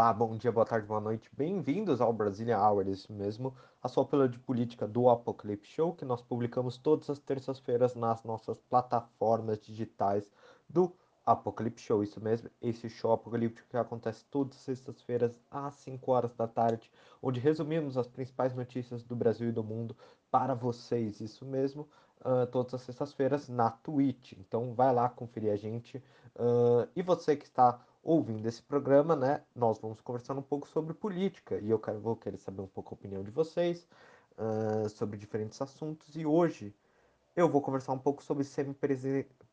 Olá, 0.00 0.14
bom 0.14 0.34
dia, 0.34 0.50
boa 0.50 0.64
tarde, 0.64 0.86
boa 0.86 0.98
noite. 0.98 1.28
Bem-vindos 1.30 2.00
ao 2.00 2.10
Brasília 2.10 2.58
Hour, 2.58 2.88
isso 2.88 3.12
mesmo, 3.12 3.54
a 3.82 3.86
sua 3.86 4.02
pílula 4.02 4.30
de 4.30 4.38
política 4.38 4.88
do 4.88 5.10
Apocalipse 5.10 5.72
Show, 5.72 5.92
que 5.92 6.06
nós 6.06 6.22
publicamos 6.22 6.78
todas 6.78 7.10
as 7.10 7.18
terças-feiras 7.18 7.94
nas 7.94 8.24
nossas 8.24 8.58
plataformas 8.62 9.60
digitais 9.60 10.32
do 10.66 10.90
Apocalipse 11.26 11.84
Show, 11.84 12.02
isso 12.02 12.18
mesmo, 12.18 12.48
esse 12.62 12.88
show 12.88 13.12
apocalíptico 13.12 13.68
que 13.68 13.76
acontece 13.76 14.24
todas 14.30 14.56
as 14.56 14.62
sextas-feiras 14.62 15.38
às 15.50 15.74
5 15.74 16.10
horas 16.10 16.32
da 16.34 16.48
tarde, 16.48 16.90
onde 17.22 17.38
resumimos 17.38 17.98
as 17.98 18.06
principais 18.06 18.54
notícias 18.54 19.02
do 19.02 19.14
Brasil 19.14 19.50
e 19.50 19.52
do 19.52 19.62
mundo 19.62 19.94
para 20.30 20.54
vocês, 20.54 21.20
isso 21.20 21.44
mesmo, 21.44 21.86
uh, 22.20 22.46
todas 22.46 22.72
as 22.72 22.80
sextas-feiras 22.80 23.50
na 23.50 23.70
Twitch. 23.70 24.32
Então 24.32 24.72
vai 24.72 24.94
lá 24.94 25.10
conferir 25.10 25.52
a 25.52 25.56
gente. 25.56 25.98
Uh, 26.36 26.88
e 26.96 27.02
você 27.02 27.36
que 27.36 27.44
está 27.44 27.78
ouvindo 28.02 28.46
esse 28.46 28.62
programa, 28.62 29.14
né, 29.14 29.42
nós 29.54 29.78
vamos 29.78 30.00
conversar 30.00 30.36
um 30.36 30.42
pouco 30.42 30.66
sobre 30.68 30.94
política 30.94 31.58
e 31.58 31.70
eu 31.70 31.78
quero, 31.78 32.00
vou 32.00 32.16
querer 32.16 32.38
saber 32.38 32.62
um 32.62 32.66
pouco 32.66 32.94
a 32.94 32.96
opinião 32.96 33.22
de 33.22 33.30
vocês 33.30 33.86
uh, 34.38 34.88
sobre 34.88 35.18
diferentes 35.18 35.60
assuntos. 35.60 36.16
E 36.16 36.24
hoje 36.24 36.74
eu 37.36 37.48
vou 37.48 37.60
conversar 37.62 37.92
um 37.92 37.98
pouco 37.98 38.22
sobre 38.22 38.44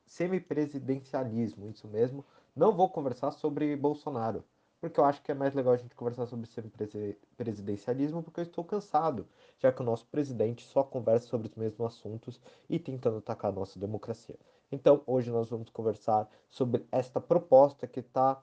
semipresidencialismo, 0.05 1.70
isso 1.70 1.88
mesmo. 1.88 2.25
Não 2.55 2.75
vou 2.75 2.89
conversar 2.89 3.31
sobre 3.31 3.75
Bolsonaro, 3.75 4.44
porque 4.80 5.00
eu 5.00 5.05
acho 5.05 5.22
que 5.22 5.31
é 5.31 5.36
mais 5.36 5.53
legal 5.53 5.73
a 5.73 5.77
gente 5.77 5.95
conversar 5.95 6.25
sobre 6.25 6.48
semipresidencialismo, 6.48 8.23
porque 8.23 8.39
eu 8.39 8.44
estou 8.44 8.64
cansado, 8.64 9.27
já 9.59 9.72
que 9.72 9.81
o 9.81 9.86
nosso 9.86 10.05
presidente 10.08 10.66
só 10.66 10.84
conversa 10.84 11.27
sobre 11.27 11.48
os 11.48 11.55
mesmos 11.55 11.86
assuntos 11.86 12.39
e 12.70 12.80
tentando 12.80 13.17
atacar 13.17 13.52
a 13.52 13.55
nossa 13.55 13.80
democracia. 13.80 14.38
Então, 14.71 15.02
hoje 15.07 15.31
nós 15.31 15.49
vamos 15.49 15.70
conversar 15.70 16.30
sobre 16.49 16.85
esta 16.91 17.21
proposta 17.21 17.88
que 17.88 18.02
está 18.02 18.41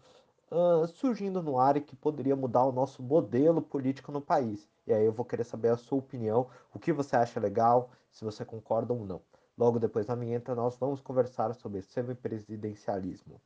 uh, 0.51 0.87
surgindo 0.89 1.43
no 1.43 1.59
ar 1.59 1.77
e 1.77 1.83
que 1.83 1.95
poderia 1.95 2.35
mudar 2.35 2.65
o 2.65 2.73
nosso 2.73 3.03
modelo 3.03 3.61
político 3.61 4.11
no 4.11 4.23
país. 4.23 4.67
E 4.87 4.93
aí 4.93 5.05
eu 5.05 5.13
vou 5.13 5.25
querer 5.27 5.45
saber 5.45 5.69
a 5.69 5.77
sua 5.77 5.99
opinião, 5.99 6.49
o 6.73 6.79
que 6.79 6.93
você 6.93 7.15
acha 7.15 7.39
legal, 7.39 7.91
se 8.11 8.25
você 8.25 8.43
concorda 8.45 8.95
ou 8.95 9.05
não. 9.05 9.21
Logo 9.57 9.79
depois 9.79 10.07
da 10.07 10.15
vinheta, 10.15 10.55
nós 10.55 10.77
vamos 10.77 11.01
conversar 11.01 11.55
sobre 11.55 11.83
semipresidencialismo. 11.83 13.41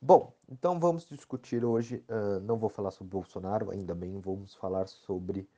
Bom, 0.00 0.32
então 0.52 0.78
vamos 0.78 1.06
discutir 1.06 1.64
hoje, 1.64 2.04
uh, 2.10 2.38
não 2.40 2.58
vou 2.58 2.68
falar 2.68 2.90
sobre 2.90 3.10
Bolsonaro, 3.10 3.70
ainda 3.70 3.94
bem, 3.94 4.20
vamos 4.20 4.54
falar 4.54 4.86
sobre 4.86 5.48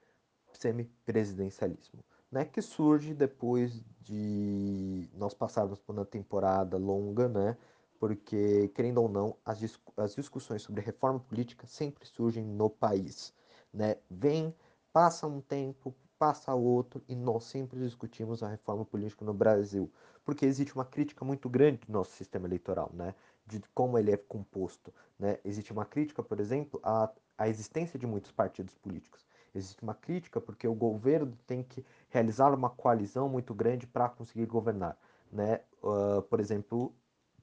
semipresidencialismo, 0.53 2.05
né, 2.31 2.45
que 2.45 2.63
surge 2.63 3.13
depois 3.13 3.83
de 4.01 5.09
nós 5.15 5.35
passarmos 5.35 5.81
por 5.81 5.97
uma 5.97 6.05
temporada 6.05 6.77
longa, 6.77 7.29
né, 7.29 7.57
porque, 7.99 8.69
querendo 8.69 9.03
ou 9.03 9.09
não, 9.09 9.37
as, 9.45 9.59
dis 9.59 9.81
as 9.97 10.15
discussões 10.15 10.63
sobre 10.63 10.81
reforma 10.81 11.19
política 11.19 11.67
sempre 11.67 12.07
surgem 12.07 12.45
no 12.45 12.71
país, 12.71 13.35
né, 13.73 13.97
vem, 14.09 14.55
passa 14.93 15.27
um 15.27 15.41
tempo, 15.41 15.93
passa 16.17 16.55
outro, 16.55 17.03
e 17.09 17.17
nós 17.17 17.45
sempre 17.45 17.81
discutimos 17.81 18.45
a 18.45 18.49
reforma 18.49 18.85
política 18.85 19.25
no 19.25 19.35
Brasil, 19.35 19.91
porque 20.25 20.47
existe 20.47 20.73
uma 20.73 20.85
crítica 20.85 21.25
muito 21.25 21.49
grande 21.49 21.79
do 21.85 21.93
nosso 21.93 22.13
sistema 22.13 22.47
eleitoral, 22.47 22.93
né, 22.95 23.13
de 23.47 23.61
como 23.75 23.99
ele 23.99 24.13
é 24.13 24.17
composto. 24.17 24.93
Né? 25.19 25.39
Existe 25.45 25.73
uma 25.73 25.85
crítica, 25.85 26.23
por 26.23 26.41
exemplo, 26.41 26.81
à, 26.83 27.11
à 27.37 27.49
existência 27.49 27.99
de 27.99 28.07
muitos 28.07 28.33
partidos 28.33 28.75
políticos. 28.75 29.27
Existe 29.55 29.83
uma 29.83 29.95
crítica 29.95 30.41
porque 30.41 30.67
o 30.67 30.75
governo 30.75 31.37
tem 31.47 31.63
que 31.63 31.85
realizar 32.09 32.53
uma 32.53 32.71
coalizão 32.71 33.29
muito 33.29 33.55
grande 33.55 33.87
para 33.87 34.09
conseguir 34.09 34.47
governar. 34.47 34.97
Né? 35.31 35.61
Uh, 35.83 36.23
por 36.23 36.41
exemplo, 36.41 36.93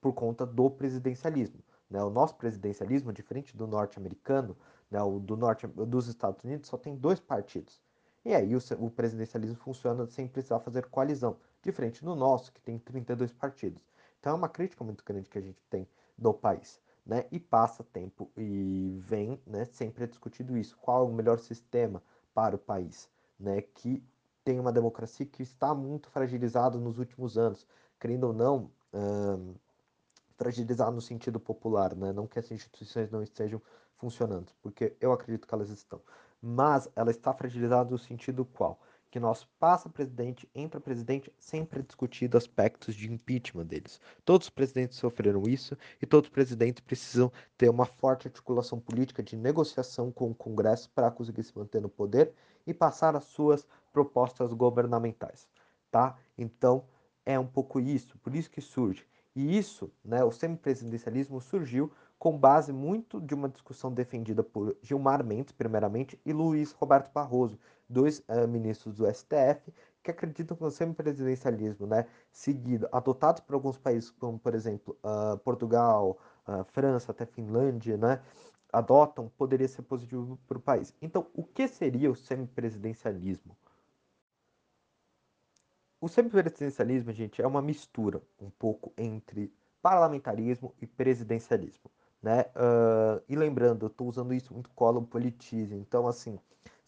por 0.02 0.14
conta 0.14 0.46
do 0.46 0.70
presidencialismo. 0.70 1.64
Né? 1.90 2.04
O 2.04 2.10
nosso 2.10 2.36
presidencialismo, 2.36 3.14
diferente 3.14 3.56
do 3.56 3.68
norte-americano, 3.68 4.58
né? 4.90 5.02
o 5.02 5.20
do 5.20 5.38
norte 5.38 5.68
dos 5.68 6.08
Estados 6.08 6.44
Unidos, 6.44 6.70
só 6.70 6.78
tem 6.78 6.96
dois 6.96 7.20
partidos. 7.20 7.82
E 8.24 8.34
aí 8.36 8.56
o, 8.56 8.60
o 8.80 8.90
presidencialismo 8.90 9.56
funciona 9.56 10.06
sem 10.08 10.28
precisar 10.28 10.60
fazer 10.60 10.86
coalizão, 10.88 11.38
diferente 11.62 12.04
do 12.04 12.16
nosso, 12.16 12.52
que 12.52 12.62
tem 12.62 12.78
32 12.78 13.32
partidos. 13.32 13.84
Então 14.22 14.34
é 14.34 14.36
uma 14.36 14.48
crítica 14.48 14.84
muito 14.84 15.04
grande 15.04 15.28
que 15.28 15.38
a 15.38 15.42
gente 15.42 15.60
tem 15.68 15.88
do 16.16 16.32
país. 16.32 16.80
Né? 17.04 17.26
E 17.32 17.40
passa 17.40 17.84
tempo 17.84 18.32
e 18.38 19.02
vem 19.02 19.42
né, 19.46 19.66
sempre 19.66 20.04
é 20.04 20.08
discutido 20.08 20.56
isso. 20.56 20.78
Qual 20.78 21.02
é 21.02 21.10
o 21.10 21.12
melhor 21.12 21.40
sistema 21.40 22.02
para 22.34 22.56
o 22.56 22.60
país? 22.60 23.10
Né? 23.40 23.64
Que 23.64 24.04
tem 24.46 24.60
uma 24.60 24.72
democracia 24.72 25.26
que 25.26 25.42
está 25.42 25.74
muito 25.74 26.10
fragilizada 26.12 26.78
nos 26.78 27.00
últimos 27.00 27.40
anos. 27.40 27.66
Querendo 28.00 28.26
ou 28.26 28.34
não, 28.34 28.72
hum, 28.94 29.56
fragilizada 30.38 30.92
no 30.92 31.02
sentido 31.02 31.40
popular, 31.40 31.96
né? 31.96 32.14
não 32.14 32.28
que 32.28 32.38
as 32.38 32.52
instituições 32.52 33.10
não 33.10 33.24
estejam 33.24 33.60
funcionando, 33.98 34.52
porque 34.62 34.96
eu 35.02 35.12
acredito 35.12 35.48
que 35.48 35.54
elas 35.54 35.70
estão. 35.70 36.00
Mas 36.40 36.88
ela 36.96 37.10
está 37.10 37.34
fragilizada 37.34 37.90
no 37.90 37.98
sentido 37.98 38.46
qual? 38.46 38.80
Que 39.12 39.20
nosso 39.20 39.48
passa-presidente, 39.60 40.50
entra-presidente, 40.56 41.32
sempre 41.38 41.82
é 41.82 41.84
discutido 41.84 42.38
aspectos 42.38 42.96
de 42.96 43.12
impeachment 43.12 43.66
deles. 43.66 44.00
Todos 44.24 44.48
os 44.48 44.50
presidentes 44.50 44.98
sofreram 44.98 45.44
isso 45.44 45.78
e 46.02 46.06
todos 46.06 46.30
os 46.30 46.34
presidentes 46.34 46.80
precisam 46.80 47.30
ter 47.58 47.70
uma 47.70 47.86
forte 47.86 48.30
articulação 48.30 48.80
política 48.80 49.22
de 49.22 49.36
negociação 49.36 50.12
com 50.12 50.32
o 50.32 50.36
Congresso 50.36 50.90
para 50.92 51.12
conseguir 51.12 51.44
se 51.44 51.56
manter 51.58 51.82
no 51.82 51.90
poder 51.90 52.34
e 52.66 52.74
passar 52.74 53.14
as 53.16 53.26
suas 53.26 53.68
propostas 53.92 54.54
governamentais, 54.54 55.50
tá? 55.92 56.18
Então, 56.38 56.86
é 57.26 57.38
um 57.38 57.46
pouco 57.46 57.82
isso, 57.82 58.18
por 58.20 58.34
isso 58.34 58.50
que 58.50 58.62
surge. 58.62 59.06
E 59.36 59.58
isso, 59.58 59.92
né, 60.04 60.24
o 60.24 60.32
semipresidencialismo 60.32 61.42
surgiu 61.42 61.92
com 62.22 62.38
base 62.38 62.72
muito 62.72 63.20
de 63.20 63.34
uma 63.34 63.50
discussão 63.50 63.92
defendida 63.92 64.44
por 64.44 64.78
Gilmar 64.84 65.26
Mendes, 65.26 65.54
primeiramente, 65.54 66.22
e 66.24 66.32
Luiz 66.32 66.72
Roberto 66.72 67.12
Barroso, 67.12 67.58
dois 67.90 68.20
uh, 68.30 68.48
ministros 68.48 68.94
do 68.94 69.12
STF, 69.12 69.74
que 70.04 70.12
acreditam 70.12 70.56
que 70.56 70.64
o 70.64 70.70
semipresidencialismo, 70.70 71.88
né, 71.88 72.06
seguido, 72.32 72.88
adotado 72.92 73.42
por 73.42 73.56
alguns 73.56 73.76
países, 73.76 74.12
como, 74.12 74.38
por 74.38 74.54
exemplo, 74.54 74.96
uh, 75.04 75.36
Portugal, 75.40 76.20
uh, 76.48 76.64
França, 76.66 77.12
até 77.12 77.26
Finlândia, 77.26 77.98
né, 77.98 78.22
adotam, 78.72 79.32
poderia 79.36 79.68
ser 79.68 79.82
positivo 79.82 80.38
para 80.48 80.60
o 80.60 80.62
país. 80.62 80.94
Então, 81.02 81.26
o 81.34 81.44
que 81.44 81.68
seria 81.68 82.12
o 82.12 82.16
semipresidencialismo? 82.16 83.58
O 86.00 86.08
semipresidencialismo, 86.08 87.12
gente, 87.14 87.42
é 87.42 87.48
uma 87.48 87.64
mistura 87.64 88.22
um 88.40 88.52
pouco 88.52 88.94
entre 88.96 89.52
parlamentarismo 89.82 90.76
e 90.80 90.86
presidencialismo 90.86 91.90
né? 92.22 92.46
Uh, 92.56 93.22
e 93.28 93.36
lembrando, 93.36 93.86
eu 93.86 93.88
estou 93.88 94.08
usando 94.08 94.34
isso 94.34 94.54
muito 94.54 94.70
colo 94.72 95.02
politize. 95.02 95.76
Então, 95.76 96.08
assim, 96.08 96.40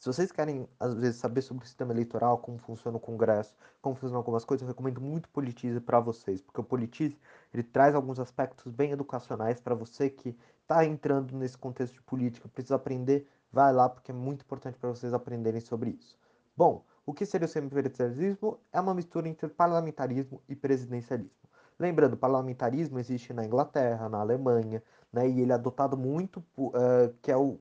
se 0.04 0.08
vocês 0.08 0.34
querem, 0.34 0.68
às 0.80 0.94
vezes, 0.96 1.16
saber 1.16 1.42
sobre 1.42 1.64
o 1.64 1.68
sistema 1.68 1.94
eleitoral, 1.94 2.38
como 2.38 2.58
funciona 2.58 2.98
o 2.98 3.00
Congresso, 3.00 3.56
como 3.82 3.96
funcionam 3.96 4.18
algumas 4.18 4.44
coisas, 4.44 4.62
eu 4.62 4.68
recomendo 4.68 5.00
muito 5.00 5.30
Politize 5.30 5.80
para 5.80 6.00
vocês, 6.00 6.42
porque 6.42 6.60
o 6.60 6.64
Politize, 6.64 7.18
ele 7.54 7.64
traz 7.64 7.96
alguns 7.96 8.20
aspectos 8.20 8.70
bem 8.70 8.92
educacionais 8.92 9.62
para 9.62 9.74
você 9.74 10.10
que 10.10 10.38
está 10.62 10.86
entrando 10.86 11.34
nesse 11.38 11.58
contexto 11.58 11.94
de 11.94 12.02
política, 12.02 12.50
precisa 12.50 12.76
aprender, 12.76 13.30
vai 13.50 13.72
lá, 13.72 13.88
porque 13.88 14.12
é 14.12 14.14
muito 14.14 14.42
importante 14.42 14.78
para 14.78 14.90
vocês 14.90 15.14
aprenderem 15.14 15.62
sobre 15.62 15.92
isso. 15.92 16.18
Bom, 16.56 16.84
o 17.06 17.14
que 17.14 17.26
seria 17.26 17.46
o 17.46 17.50
semipresidencialismo? 17.50 18.60
É 18.74 18.82
uma 18.82 18.94
mistura 18.94 19.30
entre 19.30 19.48
parlamentarismo 19.48 20.42
e 20.50 20.56
presidencialismo. 20.56 21.43
Lembrando, 21.80 22.16
parlamentarismo 22.16 23.00
existe 23.00 23.34
na 23.34 23.46
Inglaterra, 23.46 24.08
na 24.10 24.20
Alemanha, 24.20 24.82
né, 25.12 25.28
e 25.28 25.42
ele 25.42 25.52
é 25.52 25.56
adotado 25.56 25.98
muito, 25.98 26.44
uh, 26.58 27.14
que 27.22 27.32
é 27.32 27.38
o 27.38 27.60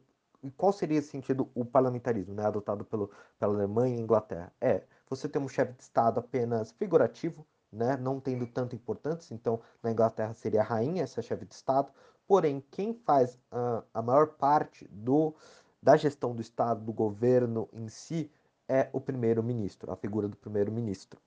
qual 0.57 0.73
seria 0.73 0.99
esse 0.99 1.09
sentido 1.09 1.49
o 1.55 1.65
parlamentarismo, 1.65 2.35
né, 2.35 2.45
adotado 2.45 2.85
pelo, 2.85 3.11
pela 3.39 3.55
Alemanha 3.55 3.97
e 3.97 4.01
Inglaterra? 4.01 4.53
É 4.61 4.83
você 5.09 5.29
ter 5.29 5.39
um 5.39 5.49
chefe 5.49 5.73
de 5.75 5.83
Estado 5.83 6.19
apenas 6.19 6.73
figurativo, 6.73 7.47
né, 7.71 7.97
não 7.97 8.19
tendo 8.21 8.47
tanta 8.47 8.75
importância, 8.75 9.35
então 9.35 9.61
na 9.83 9.91
Inglaterra 9.91 10.35
seria 10.35 10.61
a 10.61 10.65
rainha, 10.65 11.03
essa 11.05 11.23
chefe 11.23 11.45
de 11.45 11.55
Estado, 11.55 11.93
porém 12.27 12.63
quem 12.71 12.93
faz 12.93 13.35
uh, 13.53 13.85
a 13.95 14.03
maior 14.03 14.29
parte 14.29 14.87
do, 14.91 15.35
da 15.83 15.97
gestão 15.97 16.35
do 16.35 16.43
Estado, 16.43 16.85
do 16.85 16.93
governo 16.93 17.69
em 17.73 17.89
si, 17.89 18.31
é 18.69 18.89
o 18.93 19.01
primeiro-ministro, 19.01 19.93
a 19.93 19.97
figura 19.97 20.29
do 20.29 20.37
primeiro-ministro. 20.37 21.21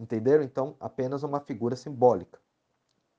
Entenderam? 0.00 0.42
Então, 0.42 0.74
apenas 0.80 1.22
uma 1.22 1.40
figura 1.40 1.76
simbólica. 1.76 2.40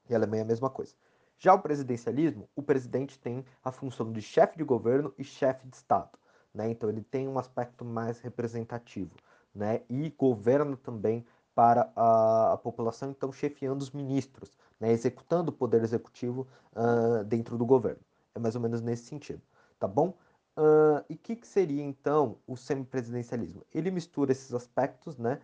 E 0.09 0.13
a 0.15 0.17
Alemanha 0.17 0.41
é 0.41 0.43
a 0.43 0.47
mesma 0.47 0.69
coisa. 0.69 0.95
Já 1.37 1.53
o 1.53 1.59
presidencialismo, 1.59 2.49
o 2.55 2.63
presidente 2.63 3.19
tem 3.19 3.45
a 3.63 3.71
função 3.71 4.11
de 4.11 4.21
chefe 4.21 4.57
de 4.57 4.63
governo 4.63 5.13
e 5.17 5.23
chefe 5.23 5.67
de 5.67 5.75
Estado. 5.75 6.17
Né? 6.53 6.69
Então 6.71 6.89
ele 6.89 7.03
tem 7.03 7.27
um 7.27 7.37
aspecto 7.37 7.85
mais 7.85 8.19
representativo. 8.19 9.15
Né? 9.53 9.81
E 9.89 10.09
governa 10.09 10.75
também 10.75 11.25
para 11.53 11.91
a, 11.95 12.53
a 12.53 12.57
população, 12.57 13.11
então 13.11 13.31
chefiando 13.31 13.81
os 13.81 13.91
ministros, 13.91 14.57
né? 14.79 14.91
executando 14.91 15.51
o 15.51 15.53
poder 15.53 15.83
executivo 15.83 16.47
uh, 16.73 17.23
dentro 17.25 17.57
do 17.57 17.65
governo. 17.65 18.01
É 18.33 18.39
mais 18.39 18.55
ou 18.55 18.61
menos 18.61 18.81
nesse 18.81 19.03
sentido, 19.03 19.41
tá 19.77 19.87
bom? 19.87 20.15
Uh, 20.57 21.03
e 21.09 21.13
o 21.13 21.17
que, 21.17 21.35
que, 21.35 21.47
seria 21.47 21.83
então 21.83 22.37
o 22.45 22.57
semipresidencialismo? 22.57 23.65
Ele 23.73 23.89
mistura 23.89 24.31
esses 24.31 24.53
aspectos, 24.53 25.17
né? 25.17 25.39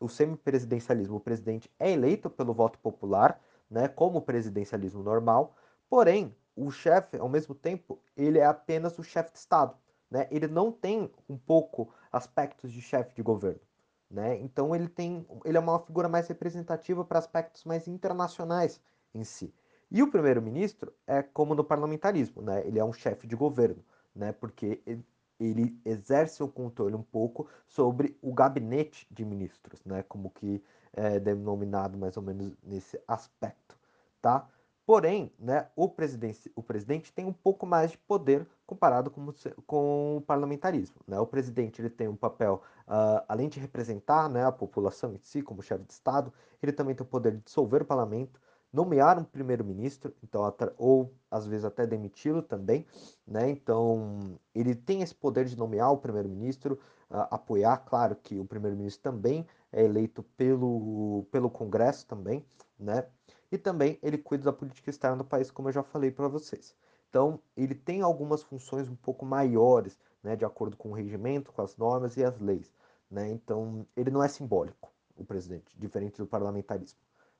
O 0.00 0.08
semipresidencialismo, 0.08 1.16
o 1.16 1.20
presidente 1.20 1.70
é 1.78 1.90
eleito 1.90 2.28
pelo 2.30 2.52
voto 2.52 2.78
popular, 2.78 3.40
né, 3.70 3.88
como 3.88 4.18
o 4.18 4.22
presidencialismo 4.22 5.02
normal, 5.02 5.54
porém, 5.88 6.34
o 6.56 6.70
chefe, 6.70 7.16
ao 7.16 7.28
mesmo 7.28 7.54
tempo, 7.54 8.00
ele 8.16 8.38
é 8.38 8.46
apenas 8.46 8.98
o 8.98 9.02
chefe 9.02 9.32
de 9.32 9.38
Estado, 9.38 9.76
né? 10.10 10.28
Ele 10.30 10.46
não 10.46 10.70
tem 10.70 11.10
um 11.28 11.36
pouco 11.36 11.92
aspectos 12.12 12.72
de 12.72 12.80
chefe 12.80 13.14
de 13.14 13.22
governo, 13.22 13.60
né? 14.08 14.38
Então 14.38 14.74
ele 14.74 14.88
tem, 14.88 15.26
ele 15.44 15.56
é 15.56 15.60
uma 15.60 15.80
figura 15.80 16.08
mais 16.08 16.28
representativa 16.28 17.04
para 17.04 17.18
aspectos 17.18 17.64
mais 17.64 17.88
internacionais 17.88 18.80
em 19.12 19.24
si. 19.24 19.52
E 19.90 20.02
o 20.02 20.10
primeiro-ministro 20.10 20.92
é 21.06 21.22
como 21.22 21.54
no 21.54 21.64
parlamentarismo, 21.64 22.40
né? 22.42 22.66
Ele 22.66 22.78
é 22.78 22.84
um 22.84 22.92
chefe 22.92 23.26
de 23.26 23.34
governo, 23.34 23.84
né? 24.14 24.32
Porque 24.32 24.80
ele, 24.86 25.04
ele 25.38 25.78
exerce 25.84 26.42
o 26.42 26.48
controle 26.48 26.94
um 26.94 27.02
pouco 27.02 27.48
sobre 27.66 28.16
o 28.22 28.32
gabinete 28.32 29.06
de 29.10 29.24
ministros, 29.24 29.84
né? 29.84 30.02
Como 30.02 30.30
que 30.30 30.62
é 30.92 31.18
denominado 31.18 31.98
mais 31.98 32.16
ou 32.16 32.22
menos 32.22 32.52
nesse 32.62 33.00
aspecto, 33.06 33.76
tá? 34.22 34.48
Porém, 34.86 35.32
né, 35.38 35.66
o, 35.74 35.88
presidente, 35.88 36.52
o 36.54 36.62
presidente 36.62 37.10
tem 37.10 37.24
um 37.24 37.32
pouco 37.32 37.64
mais 37.64 37.92
de 37.92 37.98
poder 37.98 38.46
comparado 38.66 39.10
com, 39.10 39.32
com 39.66 40.18
o 40.18 40.20
parlamentarismo. 40.20 40.96
Né? 41.06 41.18
O 41.18 41.26
presidente 41.26 41.80
ele 41.80 41.88
tem 41.88 42.06
um 42.06 42.16
papel, 42.16 42.62
uh, 42.86 43.24
além 43.26 43.48
de 43.48 43.58
representar 43.58 44.28
né, 44.28 44.44
a 44.44 44.52
população 44.52 45.14
em 45.14 45.18
si, 45.22 45.40
como 45.40 45.62
chefe 45.62 45.84
de 45.84 45.92
Estado, 45.92 46.30
ele 46.62 46.70
também 46.70 46.94
tem 46.94 47.04
o 47.04 47.08
poder 47.08 47.32
de 47.32 47.42
dissolver 47.42 47.80
o 47.80 47.86
parlamento, 47.86 48.38
nomear 48.74 49.20
um 49.20 49.24
primeiro-ministro, 49.24 50.12
então 50.20 50.42
ou 50.76 51.14
às 51.30 51.46
vezes 51.46 51.64
até 51.64 51.86
demiti-lo 51.86 52.42
também, 52.42 52.84
né? 53.24 53.48
Então 53.48 54.36
ele 54.52 54.74
tem 54.74 55.00
esse 55.00 55.14
poder 55.14 55.44
de 55.44 55.56
nomear 55.56 55.92
o 55.92 55.98
primeiro-ministro, 55.98 56.74
uh, 57.08 57.28
apoiar, 57.30 57.76
claro 57.76 58.16
que 58.16 58.36
o 58.36 58.44
primeiro-ministro 58.44 59.00
também 59.00 59.46
é 59.72 59.84
eleito 59.84 60.24
pelo, 60.36 61.24
pelo 61.30 61.48
Congresso 61.48 62.04
também, 62.04 62.44
né? 62.76 63.06
E 63.52 63.56
também 63.56 63.96
ele 64.02 64.18
cuida 64.18 64.42
da 64.42 64.52
política 64.52 64.90
externa 64.90 65.18
do 65.18 65.24
país, 65.24 65.52
como 65.52 65.68
eu 65.68 65.72
já 65.72 65.84
falei 65.84 66.10
para 66.10 66.26
vocês. 66.26 66.74
Então 67.08 67.38
ele 67.56 67.76
tem 67.76 68.02
algumas 68.02 68.42
funções 68.42 68.88
um 68.88 68.96
pouco 68.96 69.24
maiores, 69.24 69.96
né? 70.20 70.34
De 70.34 70.44
acordo 70.44 70.76
com 70.76 70.90
o 70.90 70.94
regimento, 70.94 71.52
com 71.52 71.62
as 71.62 71.76
normas 71.76 72.16
e 72.16 72.24
as 72.24 72.40
leis, 72.40 72.72
né? 73.08 73.30
Então 73.30 73.86
ele 73.96 74.10
não 74.10 74.20
é 74.20 74.26
simbólico, 74.26 74.90
o 75.16 75.24
presidente, 75.24 75.78
diferente 75.78 76.18
do 76.18 76.26
parlamentarismo, 76.26 76.98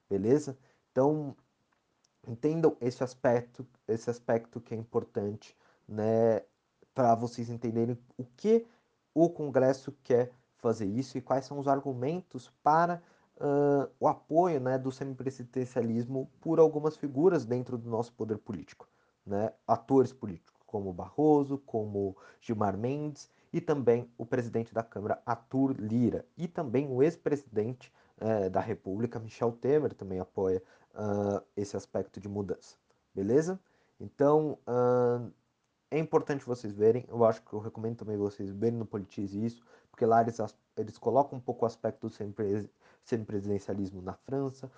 beleza? 0.09 0.57
Então, 0.95 1.35
entendam 2.25 2.77
esse 2.81 3.03
aspecto, 3.03 3.67
esse 3.89 4.09
aspecto 4.09 4.61
que 4.61 4.73
é 4.73 4.77
importante, 4.77 5.57
né, 5.89 6.41
para 6.95 7.17
vocês 7.17 7.51
entenderem 7.51 7.99
o 8.17 8.25
que 8.25 8.65
o 9.13 9.29
Congresso 9.29 9.91
quer 10.05 10.31
fazer 10.59 10.87
isso 10.87 11.19
e 11.19 11.21
quais 11.21 11.47
são 11.47 11.59
os 11.59 11.67
argumentos 11.67 12.49
para 12.63 13.03
uh, 13.39 13.91
o 13.99 14.07
apoio, 14.07 14.61
né, 14.61 14.79
do 14.79 14.93
semipresidencialismo 14.93 16.31
por 16.41 16.61
algumas 16.61 16.97
figuras 16.97 17.45
dentro 17.45 17.77
do 17.77 17.91
nosso 17.91 18.13
poder 18.13 18.39
político, 18.39 18.89
né, 19.27 19.53
atores 19.67 20.13
políticos 20.13 20.63
como 20.65 20.93
Barroso, 20.93 21.59
como 21.67 22.17
Gilmar 22.41 22.79
Mendes 22.79 23.29
e 23.53 23.61
também 23.61 24.09
o 24.17 24.25
presidente 24.25 24.73
da 24.73 24.85
Câmara, 24.85 25.21
Arthur 25.27 25.75
Lira, 25.77 26.25
e 26.37 26.47
também 26.47 26.89
o 26.89 27.03
ex-presidente 27.03 27.93
eh, 28.19 28.49
da 28.49 28.61
República, 28.61 29.19
Michel 29.19 29.53
Temer, 29.53 29.93
também 29.93 30.21
apoia 30.21 30.63
uh, 30.95 31.43
esse 31.57 31.77
aspecto 31.77 32.21
de 32.21 32.29
mudança, 32.29 32.77
beleza? 33.15 33.61
Então, 34.01 34.59
uh, 34.67 35.33
é 35.91 35.99
importante 35.99 36.45
vocês 36.45 36.73
verem, 36.73 37.05
eu 37.09 37.25
acho 37.25 37.43
que 37.43 37.53
eu 37.53 37.61
recomendo 37.61 37.99
também 37.99 38.17
vocês 38.17 38.51
verem 38.51 38.79
no 38.79 38.87
Politize 38.87 39.45
isso, 39.45 39.63
porque 39.91 40.05
lá 40.05 40.23
eles, 40.23 40.39
eles 40.77 40.99
colocam 40.99 41.39
um 41.39 41.41
pouco 41.41 41.65
o 41.65 41.67
aspecto 41.67 42.09
do 42.09 42.15
semipresidencialismo 43.05 44.03
na 44.03 44.15
França, 44.15 44.71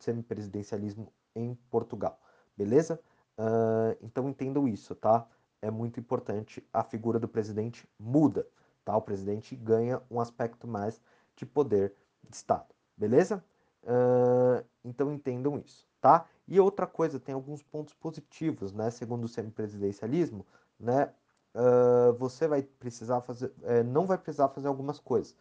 semipresidencialismo 0.00 1.12
em 1.34 1.54
Portugal, 1.70 2.18
beleza? 2.56 3.00
Uh, 3.38 3.96
então 4.02 4.28
entendam 4.28 4.66
isso, 4.66 4.94
tá? 4.94 5.26
É 5.60 5.70
muito 5.70 6.00
importante, 6.00 6.66
a 6.72 6.82
figura 6.82 7.20
do 7.20 7.28
presidente 7.28 7.88
muda, 7.98 8.46
tá? 8.84 8.96
O 8.96 9.02
presidente 9.02 9.54
ganha 9.54 10.02
um 10.10 10.20
aspecto 10.20 10.66
mais 10.66 11.00
de 11.36 11.46
poder 11.46 11.94
de 12.28 12.34
Estado, 12.34 12.74
beleza? 12.96 13.42
Uh, 13.82 14.64
então 14.84 15.12
entendam 15.12 15.58
isso, 15.58 15.86
tá? 16.00 16.26
E 16.46 16.60
outra 16.60 16.86
coisa, 16.86 17.18
tem 17.18 17.34
alguns 17.34 17.62
pontos 17.62 17.94
positivos, 17.94 18.72
né? 18.72 18.90
Segundo 18.90 19.24
o 19.24 19.28
semipresidencialismo, 19.28 20.46
né? 20.78 21.12
Uh, 21.54 22.12
você 22.14 22.48
vai 22.48 22.62
precisar 22.62 23.20
fazer, 23.22 23.46
uh, 23.46 23.84
não 23.84 24.06
vai 24.06 24.18
precisar 24.18 24.48
fazer 24.48 24.68
algumas 24.68 24.98
coisas. 24.98 25.36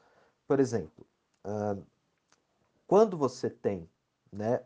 Por 0.47 0.59
exemplo, 0.59 1.05
quando 2.85 3.17
você 3.17 3.49
tem, 3.49 3.89
né, 4.31 4.61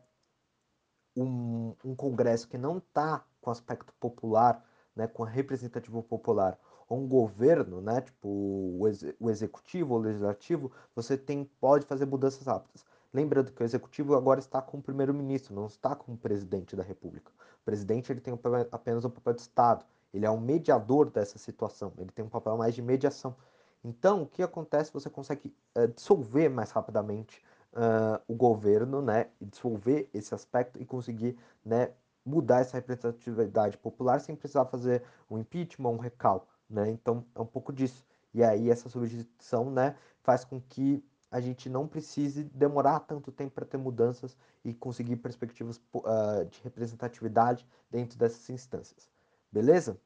um, 1.15 1.75
um 1.83 1.95
congresso 1.95 2.47
que 2.47 2.57
não 2.57 2.79
está 2.79 3.23
com 3.39 3.51
aspecto 3.51 3.93
popular, 3.99 4.65
né, 4.95 5.07
com 5.07 5.23
a 5.23 5.29
representativa 5.29 6.01
popular, 6.01 6.57
ou 6.89 6.99
um 6.99 7.07
governo, 7.07 7.81
né, 7.81 8.01
tipo 8.01 8.27
o, 8.27 8.87
ex 8.87 9.03
o 9.19 9.29
executivo 9.29 9.93
ou 9.93 9.99
legislativo, 9.99 10.71
você 10.95 11.17
tem, 11.17 11.45
pode 11.59 11.85
fazer 11.85 12.05
mudanças 12.05 12.45
rápidas. 12.47 12.83
Lembrando 13.15 13.53
que 13.53 13.63
o 13.63 13.65
executivo 13.65 14.13
agora 14.13 14.41
está 14.41 14.61
com 14.61 14.77
o 14.77 14.81
primeiro-ministro, 14.81 15.55
não 15.55 15.67
está 15.67 15.95
com 15.95 16.11
o 16.11 16.17
presidente 16.17 16.75
da 16.75 16.83
república. 16.83 17.31
O 17.61 17.63
presidente 17.63 18.11
ele 18.11 18.19
tem 18.19 18.37
apenas 18.69 19.05
o 19.05 19.09
papel 19.09 19.33
de 19.35 19.39
Estado, 19.39 19.85
ele 20.13 20.25
é 20.25 20.29
um 20.29 20.37
mediador 20.37 21.09
dessa 21.09 21.37
situação, 21.37 21.93
ele 21.97 22.11
tem 22.11 22.25
um 22.25 22.29
papel 22.29 22.57
mais 22.57 22.75
de 22.75 22.81
mediação. 22.81 23.33
Então, 23.81 24.23
o 24.23 24.27
que 24.27 24.43
acontece? 24.43 24.91
Você 24.91 25.09
consegue 25.09 25.55
uh, 25.77 25.87
dissolver 25.87 26.49
mais 26.49 26.71
rapidamente 26.71 27.41
uh, 27.71 28.21
o 28.27 28.35
governo, 28.35 29.01
né, 29.01 29.27
e 29.39 29.45
dissolver 29.45 30.09
esse 30.13 30.35
aspecto 30.35 30.77
e 30.81 30.85
conseguir, 30.85 31.37
né, 31.63 31.91
mudar 32.25 32.59
essa 32.59 32.75
representatividade 32.75 33.77
popular 33.77 34.19
sem 34.19 34.35
precisar 34.35 34.65
fazer 34.65 35.03
um 35.31 35.37
impeachment, 35.37 35.91
um 35.91 35.99
recal, 35.99 36.49
né? 36.69 36.89
Então, 36.89 37.23
é 37.33 37.39
um 37.39 37.45
pouco 37.45 37.71
disso. 37.71 38.05
E 38.33 38.43
aí 38.43 38.69
essa 38.69 38.89
substituição, 38.89 39.71
né, 39.71 39.95
faz 40.21 40.43
com 40.43 40.59
que 40.59 41.01
a 41.35 41.41
gente 41.41 41.69
não 41.69 41.85
precise 41.85 42.45
demorar 42.45 43.01
tanto 43.01 43.29
tempo 43.29 43.51
para 43.55 43.65
ter 43.65 43.75
mudanças 43.75 44.37
e 44.63 44.73
conseguir 44.73 45.17
perspectivas 45.17 45.81
uh, 45.93 46.45
de 46.49 46.61
representatividade 46.63 47.67
dentro 47.91 48.17
dessas 48.17 48.49
instâncias. 48.49 49.09
Beleza? 49.51 49.99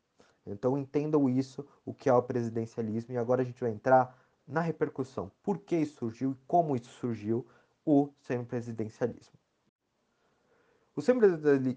Então 0.44 0.76
entendam 0.76 1.30
isso, 1.30 1.64
o 1.86 1.94
que 1.94 2.10
é 2.10 2.14
o 2.14 2.24
presidencialismo, 2.24 3.14
e 3.14 3.18
agora 3.18 3.44
a 3.44 3.46
gente 3.46 3.62
vai 3.62 3.70
entrar 3.70 4.18
na 4.48 4.60
repercussão. 4.60 5.32
Por 5.44 5.60
que 5.60 5.76
isso 5.76 5.98
surgiu 5.98 6.32
e 6.32 6.38
como 6.48 6.76
isso 6.76 6.90
surgiu, 6.94 7.46
o 7.86 8.10
semipresidencialismo. 8.22 9.39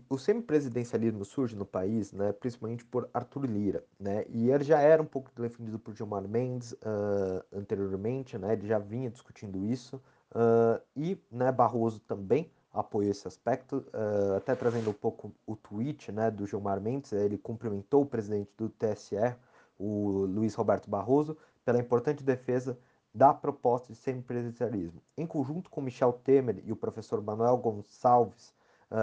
O 0.09 0.19
semipresidencialismo 0.19 1.25
surge 1.25 1.55
no 1.55 1.65
país, 1.65 2.13
né, 2.13 2.33
principalmente 2.33 2.85
por 2.85 3.09
Arthur 3.15 3.47
Lira, 3.47 3.85
né, 3.99 4.25
e 4.29 4.51
ele 4.51 4.65
já 4.65 4.81
era 4.81 5.01
um 5.01 5.07
pouco 5.07 5.31
defendido 5.41 5.79
por 5.79 5.95
Gilmar 5.95 6.27
Mendes 6.27 6.73
uh, 6.73 7.45
anteriormente, 7.53 8.37
né, 8.37 8.55
ele 8.55 8.67
já 8.67 8.79
vinha 8.79 9.11
discutindo 9.11 9.65
isso, 9.65 9.97
uh, 10.33 10.83
e 10.97 11.17
né, 11.31 11.53
Barroso 11.53 12.01
também 12.01 12.51
apoiou 12.73 13.11
esse 13.11 13.29
aspecto, 13.29 13.85
uh, 13.95 14.37
até 14.37 14.57
trazendo 14.57 14.91
um 14.91 14.95
pouco 14.95 15.33
o 15.47 15.55
tweet 15.55 16.11
né, 16.11 16.31
do 16.31 16.47
Gilmar 16.47 16.81
Mendes, 16.81 17.13
ele 17.13 17.39
cumprimentou 17.39 18.03
o 18.03 18.07
presidente 18.07 18.51
do 18.57 18.69
TSE, 18.71 19.37
o 19.79 20.27
Luiz 20.27 20.55
Roberto 20.55 20.91
Barroso, 20.91 21.37
pela 21.65 21.79
importante 21.79 22.25
defesa 22.25 22.79
da 23.15 23.33
proposta 23.35 23.93
de 23.93 23.99
semipresidencialismo. 23.99 25.03
Em 25.17 25.27
conjunto 25.27 25.69
com 25.71 25.81
Michel 25.81 26.13
Temer 26.25 26.63
e 26.65 26.73
o 26.73 26.77
professor 26.77 27.23
Manuel 27.23 27.59
Gonçalves, 27.59 28.55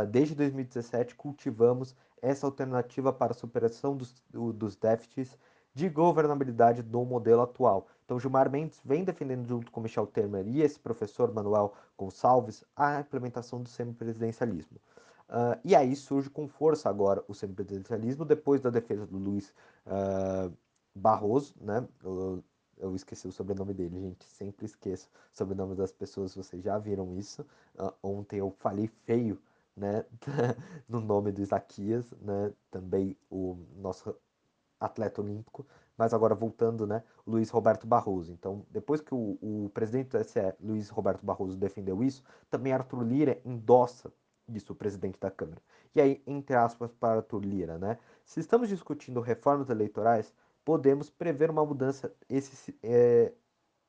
desde 0.10 0.36
2017, 0.36 1.16
cultivamos 1.16 1.96
essa 2.22 2.46
alternativa 2.46 3.12
para 3.12 3.32
a 3.32 3.36
superação 3.36 3.96
dos, 3.96 4.14
dos 4.32 4.76
déficits 4.76 5.38
de 5.74 5.90
governabilidade 5.90 6.82
do 6.82 7.04
modelo 7.06 7.42
atual. 7.42 7.88
Então, 8.06 8.20
Gilmar 8.20 8.50
Mendes 8.50 8.82
vem 8.84 9.04
defendendo, 9.04 9.48
junto 9.48 9.72
com 9.72 9.82
Michel 9.82 10.08
Temer 10.08 10.48
e 10.48 10.62
esse 10.62 10.80
professor 10.80 11.32
Manuel 11.32 11.74
Gonçalves, 11.98 12.64
a 12.76 13.00
implementação 13.00 13.62
do 13.62 13.70
semipresidencialismo. 13.70 14.78
Uh, 15.30 15.60
e 15.64 15.76
aí 15.76 15.96
surge 15.96 16.28
com 16.28 16.48
força 16.48 16.90
agora 16.90 17.24
o 17.28 17.36
semipresidencialismo, 17.36 18.26
depois 18.26 18.62
da 18.62 18.72
defesa 18.72 19.06
do 19.06 19.18
Luiz 19.18 19.54
uh, 19.86 20.52
Barroso, 20.96 21.54
né? 21.62 21.88
Eu, 22.04 22.44
eu, 22.78 22.96
esqueci 22.96 23.28
o 23.28 23.32
sobrenome 23.32 23.76
dele, 23.76 24.00
gente, 24.00 24.26
sempre 24.26 24.66
esqueço 24.66 25.08
o 25.32 25.38
sobrenome 25.38 25.76
das 25.76 25.92
pessoas, 25.92 26.34
vocês 26.34 26.64
já 26.64 26.80
viram 26.80 27.16
isso. 27.16 27.46
Uh, 27.78 27.94
ontem 28.02 28.40
eu 28.40 28.50
falei 28.50 28.88
feio 29.06 29.40
né, 29.76 30.06
no 30.88 31.00
nome 31.00 31.32
do 31.32 31.42
Isaquias, 31.42 32.12
né, 32.22 32.54
também 32.70 33.18
o 33.30 33.58
nosso 33.76 34.16
atleta 34.80 35.22
olímpico, 35.22 35.68
mas 35.98 36.14
agora 36.14 36.34
voltando, 36.34 36.88
né, 36.88 37.04
Luiz 37.28 37.50
Roberto 37.50 37.86
Barroso. 37.86 38.32
Então, 38.32 38.66
depois 38.70 39.02
que 39.02 39.14
o, 39.14 39.38
o 39.42 39.70
presidente 39.74 40.10
do 40.10 40.24
TSE, 40.24 40.54
Luiz 40.62 40.90
Roberto 40.90 41.26
Barroso, 41.26 41.58
defendeu 41.58 42.04
isso, 42.04 42.24
também 42.50 42.72
Arthur 42.72 43.04
Lira 43.04 43.42
endossa 43.44 44.12
isso, 44.48 44.74
o 44.74 44.76
presidente 44.76 45.20
da 45.20 45.30
Câmara. 45.30 45.62
E 45.94 46.02
aí, 46.02 46.22
entre 46.26 46.56
aspas, 46.56 46.94
para 46.94 47.18
Arthur 47.18 47.44
Lira, 47.44 47.78
né, 47.78 47.98
se 48.24 48.40
estamos 48.40 48.70
discutindo 48.70 49.20
reformas 49.20 49.70
eleitorais, 49.70 50.34
podemos 50.64 51.10
prever 51.10 51.50
uma 51.50 51.66
mudança 51.66 52.14
esse, 52.30 52.78
é, 52.84 53.34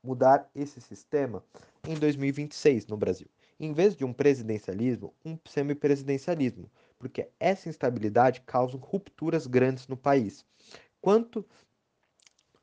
mudar 0.03 0.49
esse 0.55 0.81
sistema 0.81 1.43
em 1.87 1.95
2026 1.95 2.87
no 2.87 2.97
Brasil. 2.97 3.27
Em 3.63 3.73
vez 3.73 3.95
de 3.95 4.03
um 4.03 4.11
presidencialismo, 4.11 5.13
um 5.23 5.37
semipresidencialismo, 5.45 6.67
porque 6.97 7.29
essa 7.39 7.69
instabilidade 7.69 8.41
causa 8.41 8.75
rupturas 8.75 9.45
grandes 9.45 9.87
no 9.87 9.95
país. 9.95 10.43
Quanto, 10.99 11.45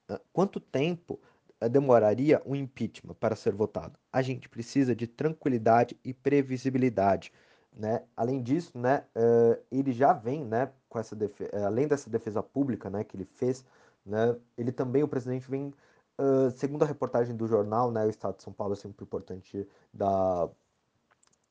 ah, 0.09 0.21
quanto 0.33 0.59
tempo 0.59 1.21
ah, 1.61 1.69
demoraria 1.69 2.43
um 2.45 2.57
impeachment 2.57 3.15
para 3.15 3.37
ser 3.37 3.55
votado? 3.55 3.97
A 4.13 4.23
gente 4.23 4.49
precisa 4.49 4.93
de 4.93 5.07
tranquilidade 5.07 5.97
e 6.05 6.13
previsibilidade. 6.13 7.33
Né? 7.73 8.03
Além 8.17 8.43
disso, 8.43 8.77
né, 8.77 9.05
uh, 9.15 9.57
ele 9.71 9.93
já 9.93 10.13
vem 10.13 10.45
né, 10.45 10.73
com 10.89 10.99
essa 10.99 11.17
eh, 11.53 11.63
além 11.63 11.87
dessa 11.87 12.11
defesa 12.11 12.43
pública 12.43 12.91
né, 12.91 13.05
que 13.05 13.17
ele 13.17 13.25
fez, 13.25 13.65
né, 14.05 14.37
ele 14.57 14.73
também, 14.73 15.05
o 15.05 15.09
presidente 15.09 15.49
vem, 15.49 15.73
uh, 16.19 16.51
segundo 16.57 16.83
a 16.83 16.87
reportagem 16.87 17.37
do 17.37 17.47
jornal, 17.47 17.93
né, 17.93 18.05
o 18.05 18.11
Estado 18.11 18.39
de 18.39 18.43
São 18.43 18.53
Paulo 18.53 18.73
é 18.73 18.77
sempre 18.77 19.05
importante 19.05 19.65
da 19.95 20.51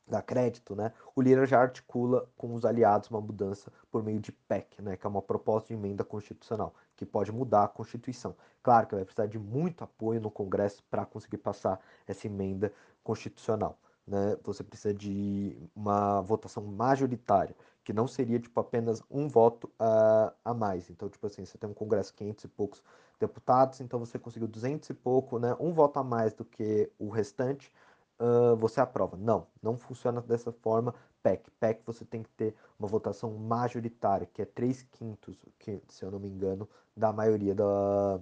dar 0.07 0.21
crédito, 0.21 0.75
né, 0.75 0.91
o 1.15 1.21
Lira 1.21 1.45
já 1.45 1.59
articula 1.61 2.27
com 2.37 2.53
os 2.55 2.65
aliados 2.65 3.09
uma 3.09 3.21
mudança 3.21 3.71
por 3.91 4.03
meio 4.03 4.19
de 4.19 4.31
PEC, 4.31 4.81
né, 4.81 4.95
que 4.95 5.05
é 5.05 5.09
uma 5.09 5.21
proposta 5.21 5.67
de 5.67 5.73
emenda 5.73 6.03
constitucional, 6.03 6.73
que 6.95 7.05
pode 7.05 7.31
mudar 7.31 7.63
a 7.63 7.67
Constituição. 7.67 8.35
Claro 8.63 8.87
que 8.87 8.95
vai 8.95 9.03
precisar 9.03 9.27
de 9.27 9.37
muito 9.37 9.83
apoio 9.83 10.19
no 10.19 10.31
Congresso 10.31 10.83
para 10.89 11.05
conseguir 11.05 11.37
passar 11.37 11.79
essa 12.07 12.27
emenda 12.27 12.71
constitucional. 13.03 13.77
Né? 14.07 14.37
Você 14.43 14.63
precisa 14.63 14.93
de 14.93 15.57
uma 15.75 16.21
votação 16.21 16.63
majoritária, 16.63 17.55
que 17.83 17.91
não 17.93 18.07
seria 18.07 18.39
tipo 18.39 18.59
apenas 18.59 19.01
um 19.09 19.27
voto 19.27 19.67
uh, 19.79 20.33
a 20.43 20.53
mais. 20.53 20.89
Então, 20.89 21.09
tipo 21.09 21.25
assim, 21.27 21.45
você 21.45 21.57
tem 21.57 21.69
um 21.69 21.73
Congresso 21.73 22.13
500 22.13 22.43
e 22.45 22.47
poucos 22.47 22.83
deputados, 23.19 23.81
então 23.81 23.99
você 23.99 24.17
conseguiu 24.19 24.47
200 24.47 24.89
e 24.89 24.93
pouco, 24.93 25.39
né? 25.39 25.55
Um 25.59 25.73
voto 25.73 25.97
a 25.99 26.03
mais 26.03 26.33
do 26.33 26.45
que 26.45 26.91
o 26.99 27.09
restante 27.09 27.71
uh, 28.19 28.55
você 28.55 28.79
aprova. 28.81 29.17
Não, 29.17 29.47
não 29.61 29.77
funciona 29.77 30.21
dessa 30.21 30.51
forma. 30.51 30.93
PEC. 31.23 31.49
PEC 31.59 31.81
você 31.85 32.05
tem 32.05 32.23
que 32.23 32.29
ter 32.31 32.55
uma 32.79 32.87
votação 32.87 33.33
majoritária, 33.33 34.27
que 34.33 34.41
é 34.41 34.45
3 34.45 34.83
quintos, 34.83 35.37
que, 35.59 35.81
se 35.89 36.03
eu 36.03 36.11
não 36.11 36.19
me 36.19 36.29
engano, 36.29 36.67
da 36.95 37.11
maioria 37.11 37.53
da, 37.53 38.19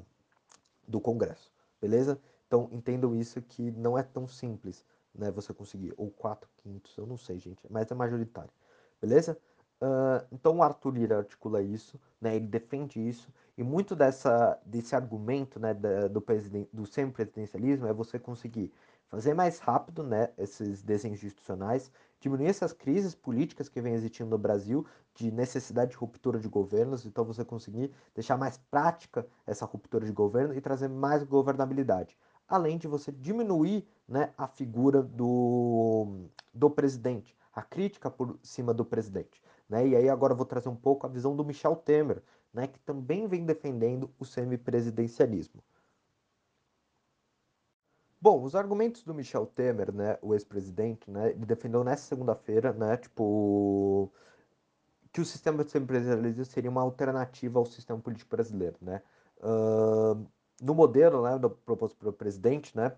do 0.88 1.00
Congresso. 1.00 1.52
Beleza? 1.82 2.20
Então 2.48 2.70
entendam 2.72 3.16
isso 3.16 3.42
que 3.42 3.72
não 3.72 3.98
é 3.98 4.04
tão 4.04 4.28
simples 4.28 4.86
né, 5.14 5.32
você 5.32 5.54
conseguir. 5.54 5.94
Ou 5.98 6.10
4 6.12 6.50
quintos, 6.58 6.96
eu 6.98 7.06
não 7.06 7.18
sei, 7.18 7.40
gente, 7.40 7.62
mas 7.70 7.90
é 7.90 7.96
majoritário. 7.96 8.52
Beleza? 9.02 9.38
Uh, 9.82 10.25
então 10.32 10.58
o 10.58 10.64
Arthur 10.64 10.92
Lira 10.92 11.18
articula 11.18 11.62
isso, 11.62 12.00
né, 12.20 12.36
ele 12.36 12.48
defende 12.48 13.00
isso, 13.00 13.30
e 13.58 13.64
muito 13.64 13.96
dessa, 13.96 14.60
desse 14.66 14.96
argumento 14.96 15.60
né, 15.60 15.74
da, 15.74 16.08
do, 16.08 16.24
do 16.74 16.86
semi-presidencialismo 16.86 17.88
é 17.88 17.94
você 17.94 18.20
conseguir 18.20 18.72
fazer 19.08 19.34
mais 19.34 19.60
rápido 19.60 20.04
né, 20.04 20.30
esses 20.38 20.82
desenhos 20.82 21.24
institucionais, 21.24 21.92
diminuir 22.20 22.48
essas 22.48 22.74
crises 22.74 23.16
políticas 23.16 23.70
que 23.70 23.80
vem 23.80 23.94
existindo 23.94 24.30
no 24.30 24.38
Brasil, 24.38 24.86
de 25.14 25.32
necessidade 25.32 25.92
de 25.92 25.98
ruptura 25.98 26.40
de 26.40 26.50
governos, 26.50 27.06
então 27.06 27.24
você 27.24 27.46
conseguir 27.46 27.92
deixar 28.14 28.38
mais 28.38 28.58
prática 28.70 29.26
essa 29.46 29.66
ruptura 29.66 30.06
de 30.06 30.12
governo 30.12 30.54
e 30.54 30.60
trazer 30.60 30.90
mais 30.90 31.24
governabilidade. 31.24 32.18
Além 32.48 32.78
de 32.78 32.88
você 32.88 33.12
diminuir 33.12 33.88
né, 34.08 34.34
a 34.38 34.48
figura 34.48 35.02
do, 35.02 36.28
do 36.54 36.70
presidente, 36.70 37.36
a 37.54 37.62
crítica 37.62 38.10
por 38.10 38.38
cima 38.44 38.74
do 38.74 38.84
presidente. 38.84 39.42
Né? 39.70 39.88
E 39.88 39.96
aí 39.96 40.10
agora 40.10 40.34
eu 40.34 40.38
vou 40.38 40.46
trazer 40.46 40.70
um 40.70 40.76
pouco 40.76 41.08
a 41.08 41.10
visão 41.10 41.36
do 41.36 41.46
Michel 41.46 41.76
Temer, 41.76 42.22
né, 42.56 42.68
que 42.68 42.80
também 42.80 43.28
vem 43.28 43.46
defendendo 43.46 44.10
o 44.18 44.26
semipresidencialismo. 44.26 45.62
Bom, 48.20 48.42
os 48.42 48.56
argumentos 48.56 49.04
do 49.04 49.14
Michel 49.14 49.46
Temer, 49.46 49.94
né, 49.94 50.18
o 50.22 50.34
ex-presidente, 50.34 51.12
né, 51.12 51.32
ele 51.32 51.46
defendeu 51.46 51.84
nessa 51.84 52.04
segunda-feira, 52.04 52.74
né, 52.74 52.98
tipo, 52.98 54.12
que 55.12 55.22
o 55.22 55.26
sistema 55.26 55.64
de 55.64 55.70
semipresidencialismo 55.70 56.46
seria 56.46 56.70
uma 56.72 56.82
alternativa 56.82 57.60
ao 57.60 57.66
sistema 57.66 58.00
político 58.00 58.32
brasileiro, 58.32 58.78
né. 58.82 59.02
Uh, 59.38 60.26
no 60.62 60.74
modelo, 60.74 61.22
né, 61.22 61.38
proposto 61.66 61.98
pelo 61.98 62.14
presidente, 62.14 62.76
né, 62.76 62.96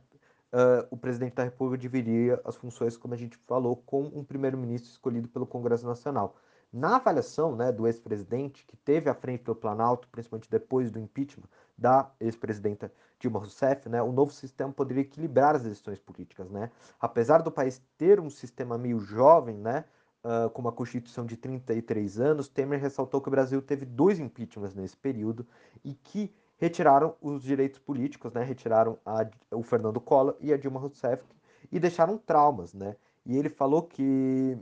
uh, 0.54 0.88
o 0.92 0.96
presidente 0.96 1.34
da 1.34 1.44
República 1.44 1.82
dividiria 1.82 2.40
as 2.46 2.56
funções, 2.56 2.96
como 2.96 3.16
a 3.16 3.18
gente 3.18 3.38
falou, 3.48 3.76
com 3.76 4.04
um 4.04 4.24
primeiro-ministro 4.24 4.90
escolhido 4.92 5.28
pelo 5.28 5.48
Congresso 5.48 5.86
Nacional. 5.86 6.38
Na 6.78 6.98
avaliação 6.98 7.56
né, 7.56 7.72
do 7.72 7.88
ex-presidente, 7.88 8.64
que 8.64 8.78
teve 8.78 9.10
à 9.10 9.16
frente 9.16 9.44
do 9.44 9.56
Planalto, 9.56 10.08
principalmente 10.10 10.48
depois 10.48 10.92
do 10.92 11.00
impeachment 11.00 11.48
da 11.76 12.12
ex-presidenta 12.20 12.94
Dilma 13.20 13.40
Rousseff, 13.40 13.90
né, 13.90 14.00
o 14.00 14.12
novo 14.12 14.32
sistema 14.32 14.72
poderia 14.72 15.02
equilibrar 15.02 15.56
as 15.56 15.64
decisões 15.64 15.98
políticas. 15.98 16.52
Né? 16.52 16.70
Apesar 17.02 17.42
do 17.42 17.52
país 17.52 17.82
ter 17.98 18.20
um 18.20 18.30
sistema 18.30 18.78
meio 18.78 19.00
jovem, 19.00 19.58
né, 19.58 19.86
uh, 20.24 20.52
com 20.52 20.62
uma 20.62 20.72
constituição 20.72 21.26
de 21.26 21.36
33 21.36 22.20
anos, 22.20 22.48
Temer 22.48 22.80
ressaltou 22.80 23.22
que 23.22 23.28
o 23.28 23.32
Brasil 23.32 23.60
teve 23.60 23.84
dois 23.84 24.20
impeachments 24.20 24.76
nesse 24.76 24.98
período 24.98 25.48
e 25.84 25.96
que 25.96 26.32
retiraram 26.58 27.16
os 27.20 27.42
direitos 27.42 27.80
políticos, 27.80 28.32
né, 28.34 28.44
retiraram 28.44 29.00
a, 29.04 29.28
o 29.52 29.64
Fernando 29.64 30.00
Collor 30.00 30.36
e 30.40 30.54
a 30.54 30.58
Dilma 30.58 30.80
Rousseff 30.80 31.24
e 31.72 31.80
deixaram 31.80 32.20
traumas. 32.20 32.72
Né? 32.76 32.96
E 33.26 33.36
ele 33.36 33.50
falou 33.50 33.82
que 33.82 34.56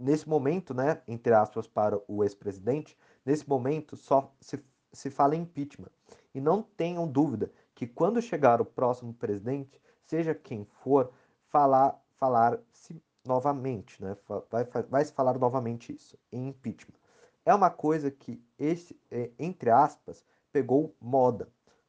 nesse 0.00 0.26
momento, 0.26 0.72
né, 0.72 1.02
entre 1.06 1.32
aspas, 1.34 1.66
para 1.66 2.00
o 2.08 2.24
ex-presidente, 2.24 2.96
nesse 3.24 3.46
momento 3.48 3.96
só 3.96 4.32
se, 4.40 4.58
se 4.92 5.10
fala 5.10 5.36
em 5.36 5.42
impeachment. 5.42 5.90
E 6.34 6.40
não 6.40 6.62
tenham 6.62 7.06
dúvida 7.06 7.52
que 7.74 7.86
quando 7.86 8.22
chegar 8.22 8.60
o 8.60 8.64
próximo 8.64 9.12
presidente, 9.12 9.80
seja 10.06 10.34
quem 10.34 10.64
for, 10.64 11.12
falar 11.48 12.00
falar-se 12.16 13.02
novamente, 13.24 14.02
né? 14.02 14.14
Vai, 14.50 14.64
vai 14.64 15.04
se 15.04 15.12
falar 15.12 15.38
novamente 15.38 15.94
isso, 15.94 16.18
em 16.30 16.48
impeachment. 16.48 16.98
É 17.46 17.54
uma 17.54 17.70
coisa 17.70 18.10
que 18.10 18.42
esse, 18.58 18.98
é, 19.10 19.30
entre 19.38 19.70
aspas, 19.70 20.24
pegou 20.52 20.94
moda. 21.00 21.48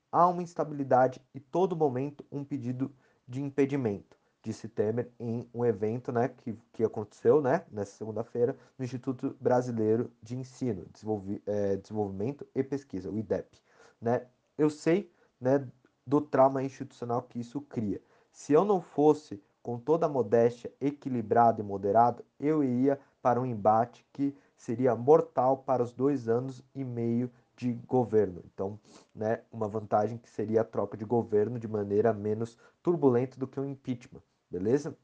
Há 0.09 0.27
uma 0.27 0.41
instabilidade 0.41 1.21
e 1.33 1.39
todo 1.39 1.75
momento 1.75 2.25
um 2.31 2.45
pedido 2.45 2.93
de 3.27 3.41
impedimento 3.41 4.20
disse 4.43 4.67
Temer 4.67 5.11
em 5.19 5.47
um 5.53 5.63
evento 5.63 6.11
né, 6.11 6.27
que, 6.27 6.57
que 6.73 6.83
aconteceu 6.83 7.41
né, 7.41 7.63
nessa 7.71 7.95
segunda-feira 7.97 8.57
no 8.77 8.83
Instituto 8.83 9.35
Brasileiro 9.39 10.11
de 10.21 10.35
Ensino, 10.35 10.85
Desenvolvi 10.91 11.41
é, 11.45 11.77
Desenvolvimento 11.77 12.47
e 12.55 12.63
Pesquisa, 12.63 13.09
o 13.09 13.17
IDEP. 13.17 13.59
Né? 14.01 14.25
Eu 14.57 14.69
sei 14.69 15.11
né, 15.39 15.67
do 16.05 16.19
trauma 16.19 16.63
institucional 16.63 17.21
que 17.21 17.39
isso 17.39 17.61
cria. 17.61 18.01
Se 18.31 18.53
eu 18.53 18.65
não 18.65 18.81
fosse, 18.81 19.41
com 19.61 19.77
toda 19.77 20.07
a 20.07 20.09
modéstia, 20.09 20.73
equilibrado 20.81 21.61
e 21.61 21.63
moderado, 21.63 22.25
eu 22.39 22.63
iria 22.63 22.99
para 23.21 23.39
um 23.39 23.45
embate 23.45 24.03
que 24.11 24.35
seria 24.57 24.95
mortal 24.95 25.57
para 25.57 25.83
os 25.83 25.91
dois 25.91 26.27
anos 26.27 26.63
e 26.73 26.83
meio 26.83 27.29
de 27.55 27.73
governo. 27.87 28.41
Então, 28.51 28.79
né, 29.13 29.41
uma 29.51 29.67
vantagem 29.67 30.17
que 30.17 30.29
seria 30.29 30.61
a 30.61 30.65
troca 30.65 30.97
de 30.97 31.05
governo 31.05 31.59
de 31.59 31.67
maneira 31.67 32.11
menos 32.11 32.57
turbulenta 32.81 33.37
do 33.37 33.47
que 33.47 33.59
o 33.59 33.63
um 33.63 33.69
impeachment 33.69 34.23
beleza? 34.51 34.97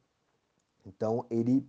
Então 0.85 1.25
ele, 1.29 1.67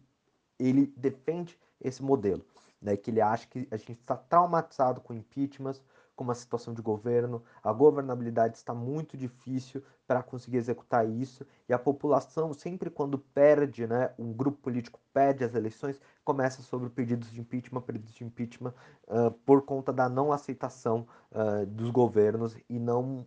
ele 0.58 0.92
defende 0.96 1.58
esse 1.80 2.02
modelo, 2.02 2.44
né, 2.82 2.96
que 2.96 3.10
ele 3.10 3.20
acha 3.20 3.46
que 3.46 3.68
a 3.70 3.76
gente 3.76 3.92
está 3.92 4.16
traumatizado 4.16 5.00
com 5.00 5.14
impeachments, 5.14 5.82
com 6.18 6.24
uma 6.24 6.34
situação 6.34 6.74
de 6.74 6.82
governo, 6.82 7.44
a 7.62 7.72
governabilidade 7.72 8.56
está 8.56 8.74
muito 8.74 9.16
difícil 9.16 9.80
para 10.04 10.20
conseguir 10.20 10.56
executar 10.56 11.08
isso, 11.08 11.46
e 11.68 11.72
a 11.72 11.78
população, 11.78 12.52
sempre 12.52 12.90
quando 12.90 13.18
perde, 13.18 13.86
né, 13.86 14.12
um 14.18 14.32
grupo 14.32 14.58
político 14.58 14.98
perde 15.12 15.44
as 15.44 15.54
eleições, 15.54 16.00
começa 16.24 16.60
sobre 16.62 16.88
pedidos 16.88 17.30
de 17.30 17.40
impeachment, 17.40 17.82
pedidos 17.82 18.12
de 18.14 18.24
impeachment, 18.24 18.74
uh, 19.06 19.30
por 19.46 19.62
conta 19.62 19.92
da 19.92 20.08
não 20.08 20.32
aceitação 20.32 21.06
uh, 21.30 21.64
dos 21.66 21.90
governos 21.90 22.56
e 22.68 22.80
não. 22.80 23.24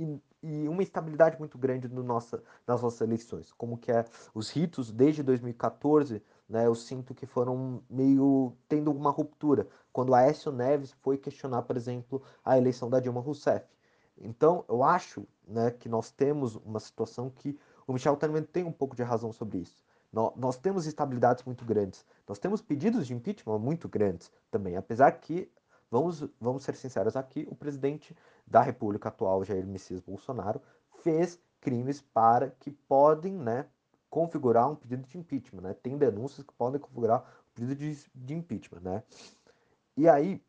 E, 0.00 0.20
e 0.42 0.68
uma 0.68 0.82
instabilidade 0.82 1.38
muito 1.38 1.58
grande 1.58 1.86
no 1.86 2.02
nossa, 2.02 2.42
nas 2.66 2.80
nossas 2.80 3.02
eleições. 3.02 3.52
Como 3.52 3.76
que 3.76 3.92
é 3.92 4.04
os 4.34 4.48
ritos 4.48 4.90
desde 4.90 5.22
2014, 5.22 6.22
né, 6.48 6.66
eu 6.66 6.74
sinto 6.74 7.14
que 7.14 7.26
foram 7.26 7.82
meio 7.88 8.56
tendo 8.66 8.90
uma 8.90 9.10
ruptura. 9.10 9.68
Quando 9.92 10.14
Aécio 10.14 10.50
Neves 10.50 10.92
foi 11.02 11.18
questionar, 11.18 11.62
por 11.62 11.76
exemplo, 11.76 12.22
a 12.42 12.56
eleição 12.56 12.88
da 12.88 12.98
Dilma 12.98 13.20
Rousseff. 13.20 13.66
Então, 14.18 14.64
eu 14.68 14.82
acho 14.82 15.26
né, 15.46 15.70
que 15.70 15.88
nós 15.88 16.10
temos 16.10 16.56
uma 16.56 16.80
situação 16.80 17.30
que 17.30 17.58
o 17.86 17.92
Michel 17.92 18.16
Temer 18.16 18.46
tem 18.46 18.64
um 18.64 18.72
pouco 18.72 18.96
de 18.96 19.02
razão 19.02 19.32
sobre 19.32 19.58
isso. 19.58 19.84
Nós, 20.12 20.56
temos 20.56 20.86
instabilidades 20.86 21.44
muito 21.44 21.64
grandes. 21.64 22.04
Nós 22.26 22.38
temos 22.38 22.60
pedidos 22.60 23.06
de 23.06 23.14
impeachment 23.14 23.58
muito 23.58 23.88
grandes 23.88 24.32
também, 24.50 24.76
apesar 24.76 25.12
que 25.12 25.50
Vamos, 25.90 26.24
vamos 26.40 26.62
ser 26.62 26.76
sinceros 26.76 27.16
aqui, 27.16 27.46
o 27.50 27.54
presidente 27.54 28.16
da 28.46 28.60
República 28.62 29.08
atual, 29.08 29.44
Jair 29.44 29.66
Messias 29.66 30.00
Bolsonaro, 30.00 30.62
fez 31.02 31.40
crimes 31.60 32.00
para 32.00 32.50
que 32.50 32.70
podem 32.70 33.34
né, 33.34 33.66
configurar 34.08 34.70
um 34.70 34.76
pedido 34.76 35.06
de 35.06 35.18
impeachment. 35.18 35.62
Né? 35.62 35.74
Tem 35.74 35.98
denúncias 35.98 36.46
que 36.46 36.52
podem 36.52 36.80
configurar 36.80 37.22
um 37.22 37.54
pedido 37.54 37.74
de, 37.74 38.10
de 38.14 38.34
impeachment. 38.34 38.80
Né? 38.80 39.02
E 39.96 40.08
aí, 40.08 40.40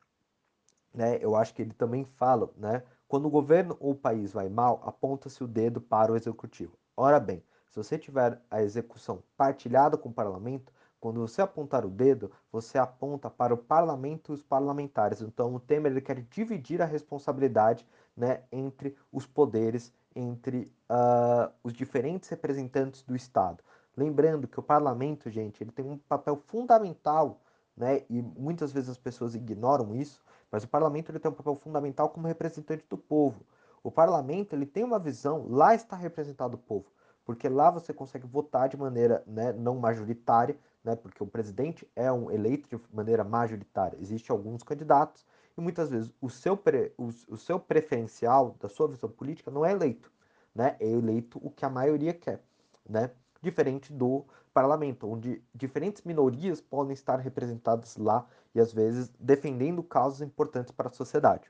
né, 0.94 1.18
eu 1.22 1.36
acho 1.36 1.54
que 1.54 1.62
ele 1.62 1.74
também 1.74 2.06
fala, 2.06 2.52
né, 2.56 2.84
Quando 3.08 3.26
o 3.26 3.30
governo 3.30 3.76
ou 3.80 3.92
o 3.92 3.96
país 3.96 4.32
vai 4.32 4.48
mal, 4.48 4.82
aponta-se 4.86 5.44
o 5.44 5.48
dedo 5.48 5.82
para 5.82 6.12
o 6.12 6.16
executivo. 6.16 6.78
Ora 6.96 7.20
bem, 7.20 7.44
se 7.70 7.78
você 7.78 7.98
tiver 7.98 8.40
a 8.50 8.62
execução 8.62 9.24
partilhada 9.36 9.98
com 9.98 10.10
o 10.10 10.14
parlamento, 10.14 10.72
quando 11.02 11.20
você 11.20 11.42
apontar 11.42 11.84
o 11.84 11.90
dedo, 11.90 12.32
você 12.52 12.78
aponta 12.78 13.28
para 13.28 13.56
o 13.56 13.58
parlamento 13.58 14.32
e 14.32 14.36
os 14.36 14.44
parlamentares. 14.44 15.20
Então, 15.20 15.56
o 15.56 15.60
Temer 15.60 15.92
ele 15.92 16.00
quer 16.00 16.22
dividir 16.30 16.80
a 16.80 16.86
responsabilidade 16.86 17.88
né, 18.16 18.44
entre 18.52 18.96
os 19.12 19.26
poderes, 19.26 19.92
entre 20.16 20.72
uh, 20.88 21.52
os 21.64 21.74
diferentes 21.74 22.30
representantes 22.30 23.02
do 23.02 23.16
Estado. 23.16 23.64
Lembrando 23.98 24.48
que 24.48 24.60
o 24.60 24.64
parlamento, 24.64 25.28
gente, 25.28 25.64
ele 25.64 25.72
tem 25.72 25.90
um 25.90 25.98
papel 25.98 26.36
fundamental, 26.36 27.42
né, 27.76 28.04
e 28.08 28.22
muitas 28.22 28.72
vezes 28.72 28.92
as 28.92 28.98
pessoas 28.98 29.34
ignoram 29.34 29.96
isso, 29.96 30.24
mas 30.52 30.64
o 30.64 30.68
parlamento 30.68 31.12
ele 31.12 31.20
tem 31.20 31.32
um 31.32 31.34
papel 31.34 31.56
fundamental 31.56 32.10
como 32.10 32.28
representante 32.28 32.86
do 32.88 32.98
povo. 32.98 33.44
O 33.82 33.90
parlamento 33.90 34.54
ele 34.54 34.68
tem 34.68 34.84
uma 34.84 35.00
visão, 35.00 35.48
lá 35.50 35.74
está 35.74 35.96
representado 35.96 36.56
o 36.56 36.60
povo 36.60 36.86
porque 37.26 37.48
lá 37.48 37.70
você 37.70 37.94
consegue 37.94 38.28
votar 38.28 38.68
de 38.68 38.78
maneira 38.78 39.24
né, 39.26 39.54
não 39.54 39.76
majoritária, 39.76 40.58
né, 40.84 40.96
porque 40.96 41.22
o 41.22 41.28
presidente 41.28 41.90
é 41.96 42.12
um 42.12 42.32
eleito 42.32 42.70
de 42.70 42.82
maneira 42.94 43.24
majoritária. 43.24 43.98
Existem 44.00 44.36
alguns 44.36 44.64
candidatos 44.64 45.26
e 45.58 45.62
muitas 45.62 45.90
vezes 45.90 46.12
o 46.22 46.30
seu, 46.30 46.58
pre, 46.58 46.94
o, 46.98 47.08
o 47.28 47.38
seu 47.38 47.60
preferencial 47.60 48.56
da 48.60 48.68
sua 48.68 48.88
visão 48.88 49.10
política 49.10 49.52
não 49.52 49.66
é 49.66 49.72
eleito, 49.72 50.12
né, 50.54 50.76
é 50.80 50.88
eleito 50.88 51.40
o 51.44 51.50
que 51.50 51.66
a 51.66 51.70
maioria 51.70 52.14
quer, 52.14 52.44
né, 52.88 53.12
diferente 53.42 53.92
do 53.92 54.26
parlamento, 54.54 55.10
onde 55.10 55.42
diferentes 55.54 56.04
minorias 56.04 56.60
podem 56.60 56.94
estar 56.94 57.18
representadas 57.18 57.96
lá 57.98 58.28
e 58.54 58.60
às 58.60 58.74
vezes 58.74 59.10
defendendo 59.20 59.82
causas 59.82 60.22
importantes 60.22 60.72
para 60.72 60.90
a 60.90 60.92
sociedade. 60.92 61.50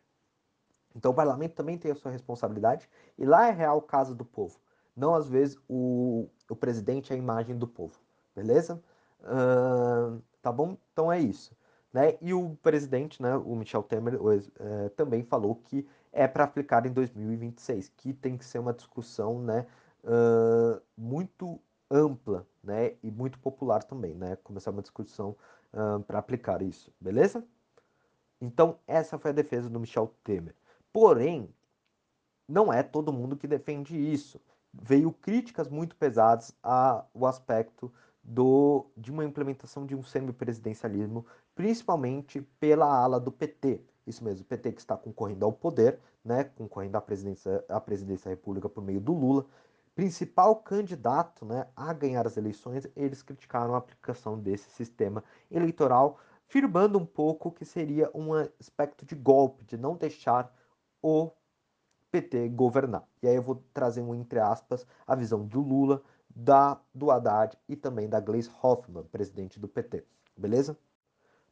Então 0.96 1.12
o 1.12 1.16
parlamento 1.16 1.56
também 1.56 1.78
tem 1.78 1.92
a 1.92 1.96
sua 1.96 2.12
responsabilidade 2.12 2.88
e 3.18 3.26
lá 3.26 3.48
é 3.48 3.52
real 3.52 3.82
casa 3.82 4.14
do 4.14 4.26
povo 4.26 4.60
não 4.96 5.16
às 5.16 5.28
vezes 5.28 5.58
o, 5.68 6.30
o 6.50 6.56
presidente 6.56 7.12
é 7.12 7.16
a 7.16 7.20
imagem 7.20 7.58
do 7.58 7.68
povo, 7.68 8.00
beleza? 8.36 8.82
Uh, 9.22 10.22
tá 10.42 10.52
bom? 10.52 10.78
Então 10.92 11.12
é 11.12 11.20
isso. 11.20 11.56
Né? 11.94 12.18
E 12.22 12.34
o 12.34 12.56
presidente, 12.62 13.22
né, 13.22 13.36
o 13.36 13.56
Michel 13.56 13.84
Temer, 13.84 14.18
é, 14.60 14.90
também 14.90 15.24
falou 15.24 15.56
que 15.56 15.86
é 16.12 16.26
para 16.26 16.46
aplicar 16.46 16.86
em 16.86 16.92
2026, 16.92 17.90
que 17.98 18.14
tem 18.14 18.38
que 18.38 18.46
ser 18.46 18.60
uma 18.60 18.74
discussão 18.74 19.42
né, 19.42 19.68
uh, 20.06 20.82
muito 20.98 21.60
ampla 21.90 22.48
né, 22.64 22.96
e 23.04 23.12
muito 23.12 23.38
popular 23.40 23.84
também, 23.84 24.16
né? 24.16 24.38
Começar 24.38 24.72
uma 24.72 24.82
discussão 24.82 25.36
uh, 25.74 26.02
para 26.04 26.20
aplicar 26.20 26.62
isso, 26.62 26.94
beleza? 27.00 27.46
Então, 28.40 28.80
essa 28.88 29.20
foi 29.20 29.32
a 29.32 29.34
defesa 29.34 29.70
do 29.70 29.80
Michel 29.80 30.14
Temer. 30.24 30.56
Porém, 30.94 31.54
não 32.48 32.72
é 32.72 32.82
todo 32.82 33.12
mundo 33.12 33.36
que 33.36 33.48
defende 33.48 33.98
isso 33.98 34.40
veio 34.74 35.12
críticas 35.12 35.68
muito 35.68 35.96
pesadas 35.96 36.56
ao 36.64 37.26
aspecto 37.26 37.92
do, 38.24 38.86
de 38.96 39.12
uma 39.12 39.26
implementação 39.26 39.86
de 39.86 39.96
um 39.96 40.04
semipresidencialismo, 40.04 41.26
principalmente 41.56 42.42
pela 42.60 42.86
ala 42.86 43.20
do 43.20 43.32
PT. 43.32 43.82
Isso 44.06 44.24
mesmo, 44.24 44.44
o 44.44 44.46
PT 44.46 44.74
que 44.74 44.82
está 44.82 44.96
concorrendo 44.98 45.46
ao 45.46 45.52
poder, 45.52 46.00
né, 46.24 46.44
concorrendo 46.44 46.98
à 46.98 47.02
presidência, 47.02 47.64
à 47.68 47.80
presidência 47.80 48.26
da 48.26 48.36
República 48.36 48.70
por 48.70 48.84
meio 48.84 49.02
do 49.02 49.14
Lula, 49.14 49.46
principal 49.96 50.56
candidato 50.56 51.46
né, 51.46 51.68
a 51.76 51.94
ganhar 51.94 52.26
as 52.26 52.38
eleições, 52.38 52.88
eles 52.96 53.22
criticaram 53.22 53.76
a 53.76 53.78
aplicação 53.78 54.40
desse 54.40 54.70
sistema 54.72 55.24
eleitoral, 55.50 56.20
firmando 56.48 56.98
um 56.98 57.06
pouco 57.06 57.52
que 57.52 57.66
seria 57.66 58.10
um 58.14 58.34
aspecto 58.34 59.06
de 59.06 59.16
golpe, 59.16 59.64
de 59.66 59.78
não 59.78 59.96
deixar 59.96 60.54
o 61.02 61.32
PT 62.12 62.50
governar. 62.50 63.04
E 63.24 63.28
aí 63.28 63.36
eu 63.36 63.42
vou 63.42 63.64
trazer 63.74 64.02
um 64.02 64.14
entre 64.14 64.40
aspas 64.40 64.86
a 65.08 65.16
visão 65.16 65.46
do 65.46 65.62
Lula, 65.62 66.02
da 66.36 66.80
do 66.94 67.12
Haddad 67.12 67.58
e 67.68 67.76
também 67.76 68.08
da 68.08 68.20
Gleisi 68.20 68.50
Hoffmann, 68.62 69.06
presidente 69.06 69.60
do 69.60 69.68
PT. 69.68 70.04
Beleza? 70.36 70.78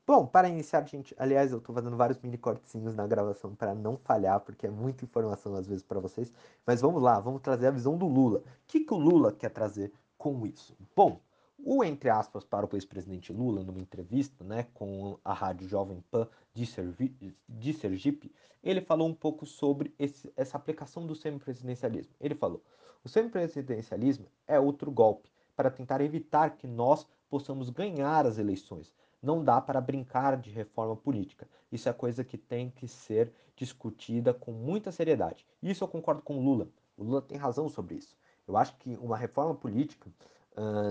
Bom, 0.05 0.25
para 0.25 0.49
iniciar, 0.49 0.87
gente, 0.87 1.13
aliás, 1.19 1.51
eu 1.51 1.59
estou 1.59 1.75
fazendo 1.75 1.95
vários 1.95 2.19
mini 2.19 2.35
cortezinhos 2.35 2.95
na 2.95 3.05
gravação 3.05 3.53
para 3.53 3.75
não 3.75 3.95
falhar, 3.95 4.39
porque 4.39 4.65
é 4.65 4.69
muita 4.69 5.05
informação 5.05 5.53
às 5.53 5.67
vezes 5.67 5.83
para 5.83 5.99
vocês. 5.99 6.33
Mas 6.65 6.81
vamos 6.81 6.99
lá, 6.99 7.19
vamos 7.19 7.41
trazer 7.41 7.67
a 7.67 7.71
visão 7.71 7.95
do 7.95 8.07
Lula. 8.07 8.39
O 8.39 8.43
que, 8.65 8.79
que 8.79 8.93
o 8.93 8.97
Lula 8.97 9.31
quer 9.31 9.51
trazer 9.51 9.93
com 10.17 10.47
isso? 10.47 10.75
Bom, 10.95 11.21
o 11.63 11.83
entre 11.83 12.09
aspas 12.09 12.43
para 12.43 12.65
o 12.65 12.75
ex-presidente 12.75 13.31
Lula, 13.31 13.63
numa 13.63 13.79
entrevista 13.79 14.43
né, 14.43 14.65
com 14.73 15.19
a 15.23 15.33
rádio 15.33 15.67
Jovem 15.67 16.03
Pan 16.09 16.27
de, 16.55 16.65
Servi 16.65 17.15
de 17.47 17.73
Sergipe, 17.73 18.31
ele 18.63 18.81
falou 18.81 19.07
um 19.07 19.13
pouco 19.13 19.45
sobre 19.45 19.93
esse, 19.99 20.31
essa 20.35 20.57
aplicação 20.57 21.05
do 21.05 21.13
semipresidencialismo. 21.13 22.13
Ele 22.19 22.33
falou: 22.33 22.63
o 23.03 23.09
semipresidencialismo 23.09 24.27
é 24.47 24.59
outro 24.59 24.91
golpe 24.91 25.31
para 25.55 25.69
tentar 25.69 26.01
evitar 26.01 26.57
que 26.57 26.67
nós 26.67 27.07
possamos 27.29 27.69
ganhar 27.69 28.25
as 28.25 28.37
eleições. 28.37 28.93
Não 29.21 29.43
dá 29.43 29.59
para 29.59 29.81
brincar 29.81 30.37
de 30.37 30.49
reforma 30.49 30.95
política. 30.95 31.47
Isso 31.71 31.89
é 31.89 31.93
coisa 31.93 32.23
que 32.23 32.37
tem 32.37 32.69
que 32.69 32.87
ser 32.87 33.33
discutida 33.55 34.33
com 34.33 34.51
muita 34.51 34.91
seriedade. 34.91 35.45
Isso 35.61 35.83
eu 35.83 35.87
concordo 35.87 36.21
com 36.21 36.37
o 36.37 36.41
Lula. 36.41 36.69
O 36.97 37.03
Lula 37.03 37.21
tem 37.21 37.37
razão 37.37 37.67
sobre 37.67 37.95
isso. 37.95 38.15
Eu 38.47 38.55
acho 38.55 38.75
que 38.77 38.97
uma 38.97 39.17
reforma 39.17 39.53
política 39.53 40.09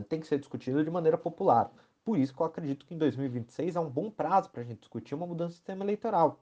tem 0.09 0.21
que 0.21 0.27
ser 0.27 0.39
discutido 0.39 0.85
de 0.85 0.91
maneira 0.91 1.19
popular. 1.19 1.71
Por 2.05 2.19
isso 2.19 2.35
que 2.35 2.41
eu 2.41 2.47
acredito 2.47 2.87
que 2.87 2.95
em 2.95 2.99
2026 2.99 3.77
é 3.77 3.81
um 3.81 3.91
bom 3.91 4.11
prazo 4.11 4.51
para 4.51 4.63
a 4.63 4.65
gente 4.65 4.81
discutir 4.81 5.15
uma 5.15 5.27
mudança 5.27 5.51
do 5.51 5.57
sistema 5.57 5.85
eleitoral. 5.85 6.41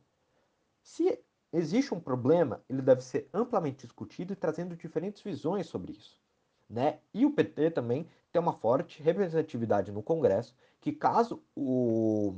Se 0.82 1.18
existe 1.56 1.94
um 1.94 2.00
problema, 2.00 2.62
ele 2.68 2.82
deve 2.82 3.02
ser 3.02 3.28
amplamente 3.32 3.86
discutido 3.86 4.32
e 4.32 4.36
trazendo 4.36 4.76
diferentes 4.76 5.22
visões 5.22 5.66
sobre 5.66 5.92
isso. 5.92 6.20
Né? 6.68 6.98
E 7.14 7.24
o 7.24 7.32
PT 7.32 7.70
também 7.70 8.08
tem 8.30 8.40
uma 8.40 8.52
forte 8.52 9.02
representatividade 9.02 9.90
no 9.90 10.02
Congresso, 10.02 10.54
que 10.80 10.92
caso 10.92 11.42
o, 11.54 12.34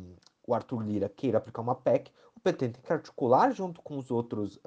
o 0.47 0.55
Arthur 0.55 0.83
Lira 0.83 1.09
queira 1.09 1.39
aplicar 1.39 1.63
uma 1.63 1.75
PEC, 1.75 2.13
o 2.35 2.41
PT 2.41 2.69
tem 2.69 2.83
que 2.83 2.93
articular 2.93 3.51
junto 3.51 3.83
com 3.83 3.99
os 3.99 4.11
outros, 4.11 4.61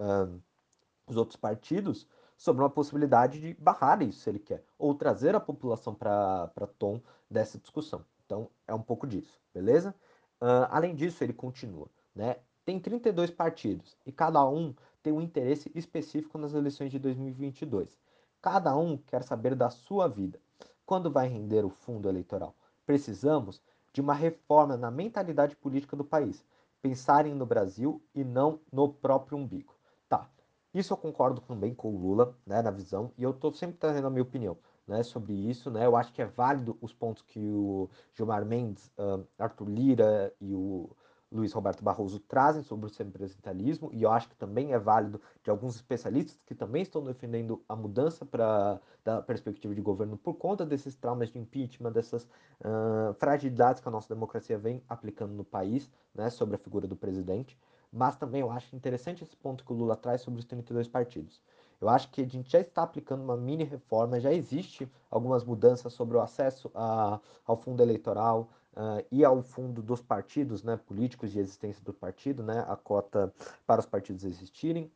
os 1.07 1.15
outros 1.15 1.37
partidos 1.37 2.07
sobre 2.35 2.63
uma 2.63 2.69
possibilidade 2.69 3.39
de 3.39 3.53
barrar 3.53 4.01
isso, 4.01 4.19
se 4.21 4.29
ele 4.29 4.39
quer, 4.39 4.65
ou 4.77 4.95
trazer 4.95 5.35
a 5.35 5.39
população 5.39 5.93
para 5.93 6.49
tom 6.77 6.99
dessa 7.29 7.59
discussão. 7.59 8.03
Então, 8.25 8.49
é 8.67 8.73
um 8.73 8.81
pouco 8.81 9.05
disso, 9.05 9.39
beleza? 9.53 9.95
Uh, 10.41 10.65
além 10.69 10.95
disso, 10.95 11.23
ele 11.23 11.33
continua, 11.33 11.87
né? 12.15 12.37
Tem 12.63 12.79
32 12.79 13.31
partidos 13.31 13.97
e 14.05 14.11
cada 14.11 14.47
um 14.47 14.75
tem 15.01 15.11
um 15.11 15.21
interesse 15.21 15.71
específico 15.73 16.37
nas 16.37 16.53
eleições 16.53 16.91
de 16.91 16.99
2022. 16.99 17.99
Cada 18.41 18.75
um 18.75 18.97
quer 18.97 19.23
saber 19.23 19.55
da 19.55 19.69
sua 19.69 20.07
vida. 20.07 20.39
Quando 20.85 21.11
vai 21.11 21.27
render 21.27 21.65
o 21.65 21.69
fundo 21.69 22.07
eleitoral? 22.07 22.55
Precisamos 22.85 23.61
de 23.91 23.99
uma 23.99 24.13
reforma 24.13 24.77
na 24.77 24.91
mentalidade 24.91 25.55
política 25.55 25.95
do 25.95 26.03
país. 26.03 26.45
Pensarem 26.81 27.33
no 27.33 27.45
Brasil 27.45 28.01
e 28.13 28.23
não 28.23 28.59
no 28.71 28.93
próprio 28.93 29.37
umbigo. 29.37 29.73
Tá, 30.07 30.29
isso 30.73 30.93
eu 30.93 30.97
concordo 30.97 31.41
também 31.41 31.73
com 31.73 31.93
o 31.93 31.97
Lula, 31.97 32.37
né, 32.45 32.61
na 32.61 32.71
visão, 32.71 33.11
e 33.17 33.23
eu 33.23 33.31
estou 33.31 33.53
sempre 33.53 33.77
trazendo 33.77 34.07
a 34.07 34.09
minha 34.09 34.23
opinião, 34.23 34.57
né, 34.87 35.03
sobre 35.03 35.33
isso, 35.33 35.69
né, 35.69 35.85
eu 35.85 35.95
acho 35.95 36.13
que 36.13 36.21
é 36.21 36.25
válido 36.25 36.77
os 36.81 36.93
pontos 36.93 37.21
que 37.23 37.39
o 37.39 37.89
Gilmar 38.13 38.45
Mendes, 38.45 38.91
uh, 38.97 39.25
Arthur 39.37 39.69
Lira 39.69 40.33
e 40.39 40.53
o 40.53 40.89
Luiz 41.31 41.53
Roberto 41.53 41.83
Barroso 41.83 42.19
trazem 42.19 42.61
sobre 42.61 42.87
o 42.87 42.89
semipresidencialismo, 42.89 43.89
e 43.93 44.03
eu 44.03 44.11
acho 44.11 44.27
que 44.27 44.35
também 44.35 44.73
é 44.73 44.79
válido 44.79 45.21
de 45.43 45.49
alguns 45.49 45.75
especialistas 45.75 46.43
que 46.43 46.53
também 46.53 46.81
estão 46.81 47.03
defendendo 47.03 47.63
a 47.69 47.75
mudança 47.75 48.25
para 48.25 48.79
da 49.03 49.21
perspectiva 49.21 49.73
de 49.73 49.81
governo 49.81 50.17
por 50.17 50.35
conta 50.35 50.65
desses 50.65 50.95
traumas 50.95 51.29
de 51.29 51.39
impeachment, 51.39 51.91
dessas 51.91 52.23
uh, 52.23 53.13
fragilidades 53.15 53.81
que 53.81 53.87
a 53.87 53.91
nossa 53.91 54.13
democracia 54.13 54.57
vem 54.57 54.83
aplicando 54.87 55.33
no 55.33 55.43
país, 55.43 55.89
né, 56.13 56.29
sobre 56.29 56.55
a 56.55 56.59
figura 56.59 56.87
do 56.87 56.95
presidente. 56.95 57.57
Mas 57.91 58.15
também 58.15 58.41
eu 58.41 58.51
acho 58.51 58.75
interessante 58.75 59.23
esse 59.23 59.35
ponto 59.35 59.65
que 59.65 59.73
o 59.73 59.75
Lula 59.75 59.95
traz 59.97 60.21
sobre 60.21 60.39
os 60.39 60.45
32 60.45 60.87
partidos. 60.87 61.41
Eu 61.81 61.89
acho 61.89 62.09
que 62.11 62.21
a 62.21 62.27
gente 62.27 62.51
já 62.51 62.59
está 62.59 62.83
aplicando 62.83 63.23
uma 63.23 63.35
mini 63.35 63.63
reforma, 63.63 64.19
já 64.19 64.31
existe 64.31 64.89
algumas 65.09 65.43
mudanças 65.43 65.91
sobre 65.93 66.15
o 66.15 66.21
acesso 66.21 66.69
a, 66.75 67.19
ao 67.45 67.57
fundo 67.57 67.81
eleitoral 67.81 68.47
uh, 68.73 69.05
e 69.11 69.23
ao 69.23 69.41
fundo 69.41 69.81
dos 69.81 70.01
partidos 70.01 70.63
né, 70.63 70.77
políticos 70.77 71.31
de 71.31 71.39
existência 71.39 71.83
do 71.83 71.93
partido, 71.93 72.43
né, 72.43 72.65
a 72.67 72.75
cota 72.75 73.33
para 73.65 73.79
os 73.79 73.85
partidos 73.85 74.23
existirem. 74.23 74.91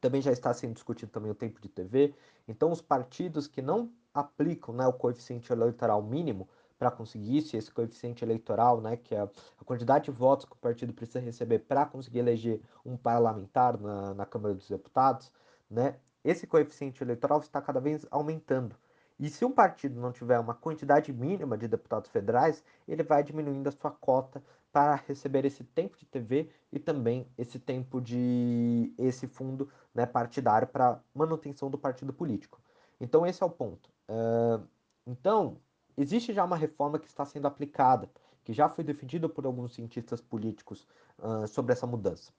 Também 0.00 0.20
já 0.20 0.32
está 0.32 0.52
sendo 0.52 0.74
discutido 0.74 1.10
também 1.10 1.30
o 1.30 1.34
tempo 1.34 1.60
de 1.60 1.68
TV. 1.68 2.14
Então, 2.46 2.70
os 2.70 2.82
partidos 2.82 3.46
que 3.46 3.62
não 3.62 3.90
aplicam 4.12 4.74
né, 4.74 4.86
o 4.86 4.92
coeficiente 4.92 5.52
eleitoral 5.52 6.02
mínimo, 6.02 6.48
para 6.78 6.90
conseguir 6.90 7.38
isso, 7.38 7.56
esse 7.56 7.70
coeficiente 7.70 8.24
eleitoral, 8.24 8.80
né, 8.80 8.96
que 8.96 9.14
é 9.14 9.20
a 9.20 9.64
quantidade 9.64 10.06
de 10.06 10.10
votos 10.10 10.44
que 10.44 10.52
o 10.52 10.56
partido 10.56 10.92
precisa 10.92 11.20
receber 11.20 11.60
para 11.60 11.86
conseguir 11.86 12.18
eleger 12.18 12.60
um 12.84 12.96
parlamentar 12.96 13.78
na, 13.80 14.14
na 14.14 14.26
Câmara 14.26 14.54
dos 14.54 14.68
Deputados, 14.68 15.32
né, 15.70 15.96
esse 16.22 16.46
coeficiente 16.46 17.02
eleitoral 17.02 17.40
está 17.40 17.62
cada 17.62 17.80
vez 17.80 18.04
aumentando. 18.10 18.76
E 19.18 19.30
se 19.30 19.44
um 19.44 19.52
partido 19.52 19.98
não 20.00 20.12
tiver 20.12 20.38
uma 20.38 20.54
quantidade 20.54 21.12
mínima 21.12 21.56
de 21.56 21.66
deputados 21.66 22.10
federais, 22.10 22.62
ele 22.86 23.02
vai 23.02 23.22
diminuindo 23.22 23.68
a 23.68 23.72
sua 23.72 23.90
cota 23.90 24.42
para 24.70 24.96
receber 24.96 25.46
esse 25.46 25.64
tempo 25.64 25.96
de 25.96 26.04
TV 26.04 26.50
e 26.70 26.78
também 26.78 27.26
esse 27.38 27.58
tempo 27.58 27.98
de 27.98 28.92
esse 28.98 29.26
fundo 29.26 29.70
né, 29.94 30.04
partidário 30.04 30.68
para 30.68 31.00
manutenção 31.14 31.70
do 31.70 31.78
partido 31.78 32.12
político. 32.12 32.60
Então 33.00 33.26
esse 33.26 33.42
é 33.42 33.46
o 33.46 33.50
ponto. 33.50 33.88
Uh, 34.06 34.62
então 35.06 35.56
existe 35.96 36.34
já 36.34 36.44
uma 36.44 36.56
reforma 36.56 36.98
que 36.98 37.06
está 37.06 37.24
sendo 37.24 37.46
aplicada, 37.46 38.10
que 38.44 38.52
já 38.52 38.68
foi 38.68 38.84
defendida 38.84 39.30
por 39.30 39.46
alguns 39.46 39.74
cientistas 39.74 40.20
políticos 40.20 40.86
uh, 41.18 41.48
sobre 41.48 41.72
essa 41.72 41.86
mudança. 41.86 42.30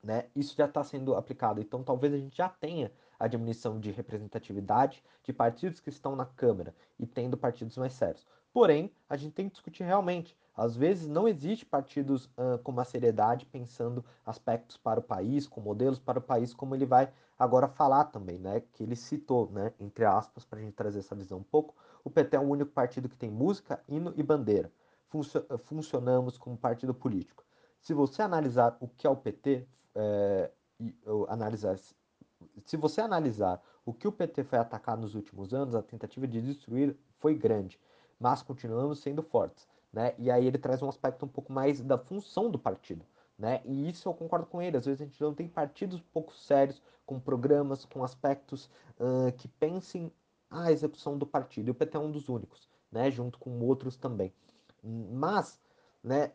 Né? 0.00 0.26
Isso 0.36 0.54
já 0.56 0.66
está 0.66 0.84
sendo 0.84 1.16
aplicado. 1.16 1.60
Então 1.60 1.82
talvez 1.82 2.14
a 2.14 2.18
gente 2.18 2.36
já 2.36 2.48
tenha 2.48 2.92
a 3.20 3.28
diminuição 3.28 3.78
de 3.78 3.90
representatividade 3.90 5.04
de 5.22 5.32
partidos 5.32 5.78
que 5.78 5.90
estão 5.90 6.16
na 6.16 6.24
Câmara 6.24 6.74
e 6.98 7.06
tendo 7.06 7.36
partidos 7.36 7.76
mais 7.76 7.92
sérios. 7.92 8.26
Porém, 8.52 8.90
a 9.08 9.16
gente 9.16 9.34
tem 9.34 9.46
que 9.46 9.52
discutir 9.52 9.84
realmente. 9.84 10.36
Às 10.56 10.74
vezes 10.74 11.06
não 11.06 11.28
existe 11.28 11.64
partidos 11.64 12.26
uh, 12.26 12.58
com 12.62 12.72
uma 12.72 12.84
seriedade 12.84 13.46
pensando 13.46 14.04
aspectos 14.26 14.76
para 14.76 14.98
o 14.98 15.02
país, 15.02 15.46
com 15.46 15.60
modelos 15.60 15.98
para 15.98 16.18
o 16.18 16.22
país, 16.22 16.52
como 16.52 16.74
ele 16.74 16.86
vai 16.86 17.12
agora 17.38 17.68
falar 17.68 18.04
também, 18.06 18.38
né? 18.38 18.60
Que 18.72 18.82
ele 18.82 18.96
citou, 18.96 19.50
né? 19.52 19.72
Entre 19.78 20.04
aspas, 20.04 20.44
para 20.44 20.58
a 20.58 20.62
gente 20.62 20.74
trazer 20.74 20.98
essa 20.98 21.14
visão 21.14 21.38
um 21.38 21.42
pouco. 21.42 21.74
O 22.02 22.10
PT 22.10 22.36
é 22.36 22.40
o 22.40 22.42
único 22.42 22.72
partido 22.72 23.08
que 23.08 23.16
tem 23.16 23.30
música, 23.30 23.80
hino 23.88 24.12
e 24.16 24.22
bandeira. 24.22 24.72
Funcio 25.08 25.44
funcionamos 25.64 26.36
como 26.36 26.56
partido 26.56 26.92
político. 26.92 27.44
Se 27.80 27.94
você 27.94 28.22
analisar 28.22 28.76
o 28.80 28.88
que 28.88 29.06
é 29.06 29.10
o 29.10 29.16
PT, 29.16 29.66
é, 29.94 30.50
e, 30.78 30.94
analisar 31.28 31.78
se 32.64 32.76
você 32.76 33.00
analisar 33.00 33.62
o 33.84 33.92
que 33.92 34.06
o 34.06 34.12
PT 34.12 34.44
foi 34.44 34.58
atacar 34.58 34.96
nos 34.96 35.14
últimos 35.14 35.52
anos, 35.52 35.74
a 35.74 35.82
tentativa 35.82 36.26
de 36.26 36.40
destruir 36.40 36.96
foi 37.18 37.34
grande, 37.34 37.80
mas 38.18 38.42
continuamos 38.42 39.00
sendo 39.00 39.22
fortes. 39.22 39.68
Né? 39.92 40.14
E 40.18 40.30
aí 40.30 40.46
ele 40.46 40.58
traz 40.58 40.82
um 40.82 40.88
aspecto 40.88 41.24
um 41.24 41.28
pouco 41.28 41.52
mais 41.52 41.80
da 41.80 41.98
função 41.98 42.50
do 42.50 42.58
partido. 42.58 43.04
Né? 43.38 43.60
E 43.64 43.88
isso 43.88 44.08
eu 44.08 44.14
concordo 44.14 44.46
com 44.46 44.60
ele. 44.60 44.76
Às 44.76 44.84
vezes 44.84 45.00
a 45.00 45.04
gente 45.04 45.20
não 45.20 45.34
tem 45.34 45.48
partidos 45.48 46.00
pouco 46.12 46.34
sérios, 46.34 46.82
com 47.06 47.18
programas, 47.18 47.84
com 47.84 48.04
aspectos 48.04 48.70
uh, 49.00 49.32
que 49.36 49.48
pensem 49.48 50.12
a 50.48 50.70
execução 50.70 51.18
do 51.18 51.26
partido. 51.26 51.68
E 51.68 51.70
o 51.72 51.74
PT 51.74 51.96
é 51.96 52.00
um 52.00 52.10
dos 52.10 52.28
únicos, 52.28 52.68
né? 52.92 53.10
junto 53.10 53.38
com 53.38 53.58
outros 53.60 53.96
também. 53.96 54.32
Mas, 54.82 55.60
né, 56.04 56.32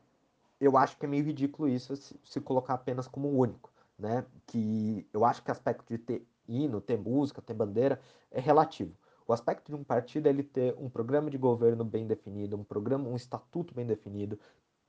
eu 0.60 0.78
acho 0.78 0.98
que 0.98 1.06
é 1.06 1.10
meio 1.10 1.24
ridículo 1.24 1.70
isso 1.70 1.96
se, 1.96 2.20
se 2.24 2.42
colocar 2.42 2.74
apenas 2.74 3.08
como 3.08 3.30
único 3.30 3.72
né? 3.98 4.26
Que 4.46 5.08
eu 5.14 5.26
acho 5.26 5.44
que 5.44 5.50
o 5.50 5.52
aspecto 5.52 5.88
de 5.88 5.98
ter 5.98 6.28
hino, 6.48 6.82
ter 6.82 6.98
música, 6.98 7.42
ter 7.42 7.54
bandeira 7.54 8.00
é 8.32 8.40
relativo. 8.40 8.96
O 9.28 9.34
aspecto 9.34 9.72
de 9.72 9.76
um 9.76 9.84
partido 9.84 10.28
é 10.28 10.30
ele 10.30 10.44
ter 10.44 10.76
um 10.78 10.90
programa 10.90 11.30
de 11.32 11.38
governo 11.38 11.84
bem 11.84 12.06
definido, 12.06 12.56
um 12.56 12.64
programa, 12.64 13.10
um 13.10 13.16
estatuto 13.16 13.74
bem 13.74 13.86
definido, 13.86 14.40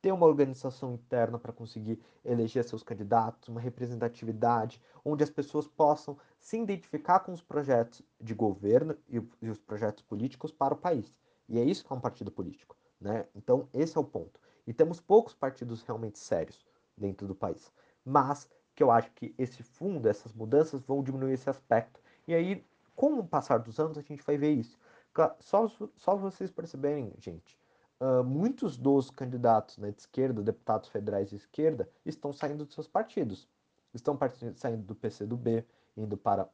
ter 0.02 0.12
uma 0.12 0.26
organização 0.26 0.92
interna 0.92 1.38
para 1.38 1.52
conseguir 1.52 2.00
eleger 2.24 2.62
seus 2.64 2.82
candidatos, 2.82 3.48
uma 3.48 3.60
representatividade, 3.60 4.80
onde 5.04 5.24
as 5.24 5.30
pessoas 5.30 5.66
possam 5.66 6.18
se 6.38 6.58
identificar 6.58 7.20
com 7.20 7.32
os 7.32 7.42
projetos 7.42 8.02
de 8.20 8.34
governo 8.34 8.96
e, 9.08 9.22
e 9.40 9.48
os 9.48 9.58
projetos 9.58 10.04
políticos 10.04 10.52
para 10.52 10.74
o 10.74 10.76
país. 10.76 11.12
E 11.48 11.58
é 11.58 11.64
isso 11.64 11.84
que 11.84 11.92
é 11.92 11.96
um 11.96 12.00
partido 12.00 12.30
político, 12.30 12.76
né? 13.00 13.26
Então, 13.34 13.68
esse 13.72 13.96
é 13.96 14.00
o 14.00 14.04
ponto. 14.04 14.38
E 14.66 14.72
temos 14.72 15.00
poucos 15.00 15.34
partidos 15.34 15.82
realmente 15.82 16.18
sérios 16.18 16.66
dentro 16.96 17.26
do 17.26 17.34
país. 17.34 17.72
Mas 18.04 18.48
que 18.76 18.82
eu 18.82 18.90
acho 18.90 19.10
que 19.12 19.34
esse 19.38 19.62
fundo, 19.62 20.06
essas 20.06 20.34
mudanças 20.34 20.82
vão 20.82 21.02
diminuir 21.02 21.32
esse 21.32 21.48
aspecto. 21.48 21.98
E 22.28 22.34
aí, 22.34 22.62
com 22.94 23.18
o 23.18 23.26
passar 23.26 23.58
dos 23.58 23.80
anos, 23.80 23.96
a 23.96 24.02
gente 24.02 24.22
vai 24.22 24.36
ver 24.36 24.52
isso. 24.52 24.78
Só, 25.40 25.66
só 25.96 26.14
vocês 26.14 26.50
perceberem, 26.50 27.10
gente, 27.18 27.58
uh, 27.98 28.22
muitos 28.22 28.76
dos 28.76 29.10
candidatos 29.10 29.78
né, 29.78 29.90
de 29.90 30.00
esquerda, 30.00 30.42
deputados 30.42 30.90
federais 30.90 31.30
de 31.30 31.36
esquerda, 31.36 31.88
estão 32.04 32.34
saindo 32.34 32.66
dos 32.66 32.74
seus 32.74 32.86
partidos. 32.86 33.48
Estão 33.94 34.18
saindo 34.54 34.82
do 34.82 34.94
PCdoB, 34.94 35.64
indo 35.96 36.18
para 36.18 36.46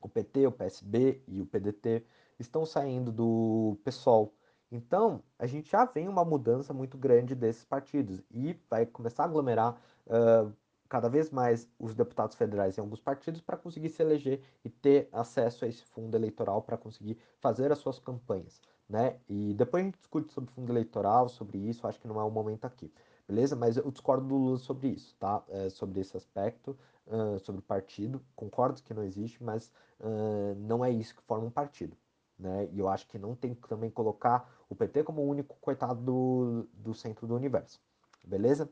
o 0.00 0.08
PT, 0.08 0.48
o 0.48 0.52
PSB 0.52 1.22
e 1.28 1.40
o 1.40 1.46
PDT, 1.46 2.04
estão 2.40 2.66
saindo 2.66 3.12
do 3.12 3.78
PSOL. 3.84 4.34
Então, 4.70 5.22
a 5.38 5.46
gente 5.46 5.70
já 5.70 5.84
vem 5.84 6.08
uma 6.08 6.24
mudança 6.24 6.74
muito 6.74 6.98
grande 6.98 7.36
desses 7.36 7.64
partidos 7.64 8.20
e 8.32 8.58
vai 8.68 8.84
começar 8.84 9.22
a 9.22 9.26
aglomerar 9.26 9.80
uh, 10.08 10.52
cada 10.88 11.08
vez 11.08 11.30
mais 11.30 11.68
os 11.78 11.94
deputados 11.94 12.36
federais 12.36 12.76
em 12.76 12.80
alguns 12.80 13.00
partidos 13.00 13.40
para 13.40 13.56
conseguir 13.56 13.88
se 13.88 14.02
eleger 14.02 14.40
e 14.64 14.70
ter 14.70 15.08
acesso 15.12 15.64
a 15.64 15.68
esse 15.68 15.82
fundo 15.84 16.16
eleitoral 16.16 16.62
para 16.62 16.76
conseguir 16.76 17.18
fazer 17.38 17.72
as 17.72 17.78
suas 17.78 17.98
campanhas, 17.98 18.60
né? 18.88 19.18
E 19.28 19.54
depois 19.54 19.82
a 19.82 19.84
gente 19.86 19.98
discute 19.98 20.32
sobre 20.32 20.50
fundo 20.52 20.72
eleitoral, 20.72 21.28
sobre 21.28 21.58
isso, 21.58 21.86
acho 21.86 22.00
que 22.00 22.08
não 22.08 22.20
é 22.20 22.24
o 22.24 22.30
momento 22.30 22.64
aqui, 22.64 22.92
beleza? 23.26 23.56
Mas 23.56 23.76
eu 23.76 23.90
discordo 23.90 24.26
do 24.26 24.36
Lula 24.36 24.58
sobre 24.58 24.88
isso, 24.88 25.16
tá? 25.18 25.42
É, 25.48 25.68
sobre 25.70 26.00
esse 26.00 26.16
aspecto, 26.16 26.76
uh, 27.06 27.38
sobre 27.40 27.62
partido, 27.62 28.22
concordo 28.34 28.82
que 28.82 28.94
não 28.94 29.02
existe, 29.02 29.42
mas 29.42 29.72
uh, 30.00 30.54
não 30.58 30.84
é 30.84 30.90
isso 30.90 31.14
que 31.14 31.22
forma 31.22 31.46
um 31.46 31.50
partido, 31.50 31.96
né? 32.38 32.68
E 32.72 32.78
eu 32.78 32.88
acho 32.88 33.06
que 33.08 33.18
não 33.18 33.34
tem 33.34 33.54
que 33.54 33.68
também 33.68 33.90
colocar 33.90 34.50
o 34.68 34.74
PT 34.74 35.04
como 35.04 35.22
o 35.22 35.28
único 35.28 35.56
coitado 35.60 36.00
do, 36.00 36.68
do 36.72 36.94
centro 36.94 37.26
do 37.26 37.34
universo, 37.34 37.80
beleza? 38.24 38.68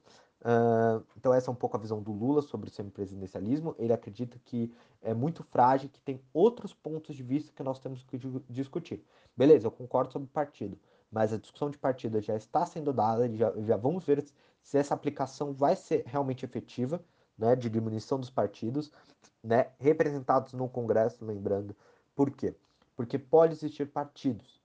Então 1.17 1.33
essa 1.33 1.51
é 1.51 1.53
um 1.53 1.57
pouco 1.57 1.77
a 1.77 1.81
visão 1.81 2.03
do 2.03 2.13
Lula 2.13 2.43
sobre 2.43 2.69
o 2.69 2.73
semipresidencialismo. 2.73 3.75
Ele 3.79 3.93
acredita 3.93 4.39
que 4.45 4.71
é 5.01 5.15
muito 5.15 5.43
frágil, 5.43 5.89
que 5.89 6.01
tem 6.01 6.21
outros 6.33 6.75
pontos 6.75 7.17
de 7.17 7.23
vista 7.23 7.53
que 7.53 7.63
nós 7.63 7.79
temos 7.79 8.03
que 8.03 8.19
discutir. 8.51 9.03
Beleza, 9.37 9.67
eu 9.67 9.71
concordo 9.71 10.13
sobre 10.13 10.29
o 10.29 10.31
partido, 10.31 10.79
mas 11.11 11.33
a 11.33 11.39
discussão 11.39 11.71
de 11.71 11.79
partido 11.79 12.21
já 12.21 12.37
está 12.37 12.67
sendo 12.67 12.93
dada, 12.93 13.29
já, 13.35 13.53
já 13.63 13.77
vamos 13.77 14.05
ver 14.05 14.25
se 14.63 14.79
essa 14.79 14.95
aplicação 14.95 15.53
vai 15.53 15.77
ser 15.77 16.05
realmente 16.07 16.45
efetiva, 16.45 17.03
né, 17.37 17.57
de 17.57 17.69
diminuição 17.69 18.21
dos 18.21 18.31
partidos, 18.31 18.93
né, 19.43 19.71
representados 19.79 20.53
no 20.53 20.69
Congresso, 20.69 21.25
lembrando. 21.25 21.75
Por 22.15 22.31
quê? 22.31 22.55
Porque 22.95 23.19
pode 23.19 23.55
existir 23.55 23.87
partidos, 23.91 24.61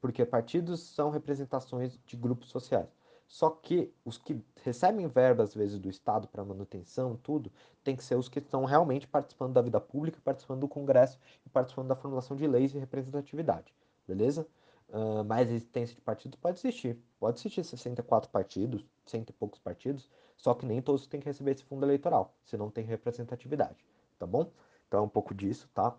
porque 0.00 0.24
partidos 0.24 0.80
são 0.80 1.10
representações 1.10 1.98
de 2.06 2.16
grupos 2.16 2.50
sociais. 2.50 2.88
Só 3.26 3.50
que 3.50 3.92
os 4.04 4.18
que 4.18 4.40
recebem 4.62 5.06
verba, 5.08 5.42
às 5.42 5.54
vezes, 5.54 5.78
do 5.78 5.88
Estado 5.88 6.28
para 6.28 6.44
manutenção, 6.44 7.16
tudo, 7.16 7.50
tem 7.82 7.96
que 7.96 8.04
ser 8.04 8.16
os 8.16 8.28
que 8.28 8.38
estão 8.38 8.64
realmente 8.64 9.06
participando 9.06 9.52
da 9.52 9.62
vida 9.62 9.80
pública, 9.80 10.20
participando 10.22 10.60
do 10.60 10.68
Congresso 10.68 11.18
e 11.44 11.48
participando 11.48 11.88
da 11.88 11.96
formulação 11.96 12.36
de 12.36 12.46
leis 12.46 12.74
e 12.74 12.78
representatividade. 12.78 13.74
Beleza? 14.06 14.46
Uh, 14.88 15.24
mais 15.24 15.50
existência 15.50 15.96
de 15.96 16.00
partidos 16.00 16.38
pode 16.38 16.60
existir. 16.60 16.96
Pode 17.18 17.40
existir 17.40 17.64
64 17.64 18.30
partidos, 18.30 18.86
cento 19.04 19.30
e 19.30 19.32
poucos 19.32 19.58
partidos, 19.58 20.08
só 20.36 20.54
que 20.54 20.64
nem 20.64 20.80
todos 20.80 21.06
têm 21.08 21.18
que 21.18 21.26
receber 21.26 21.52
esse 21.52 21.64
fundo 21.64 21.84
eleitoral, 21.84 22.32
se 22.44 22.56
não 22.56 22.70
tem 22.70 22.84
representatividade. 22.84 23.84
Tá 24.18 24.26
bom? 24.26 24.50
Então 24.86 25.00
é 25.00 25.02
um 25.02 25.08
pouco 25.08 25.34
disso, 25.34 25.68
tá? 25.74 25.96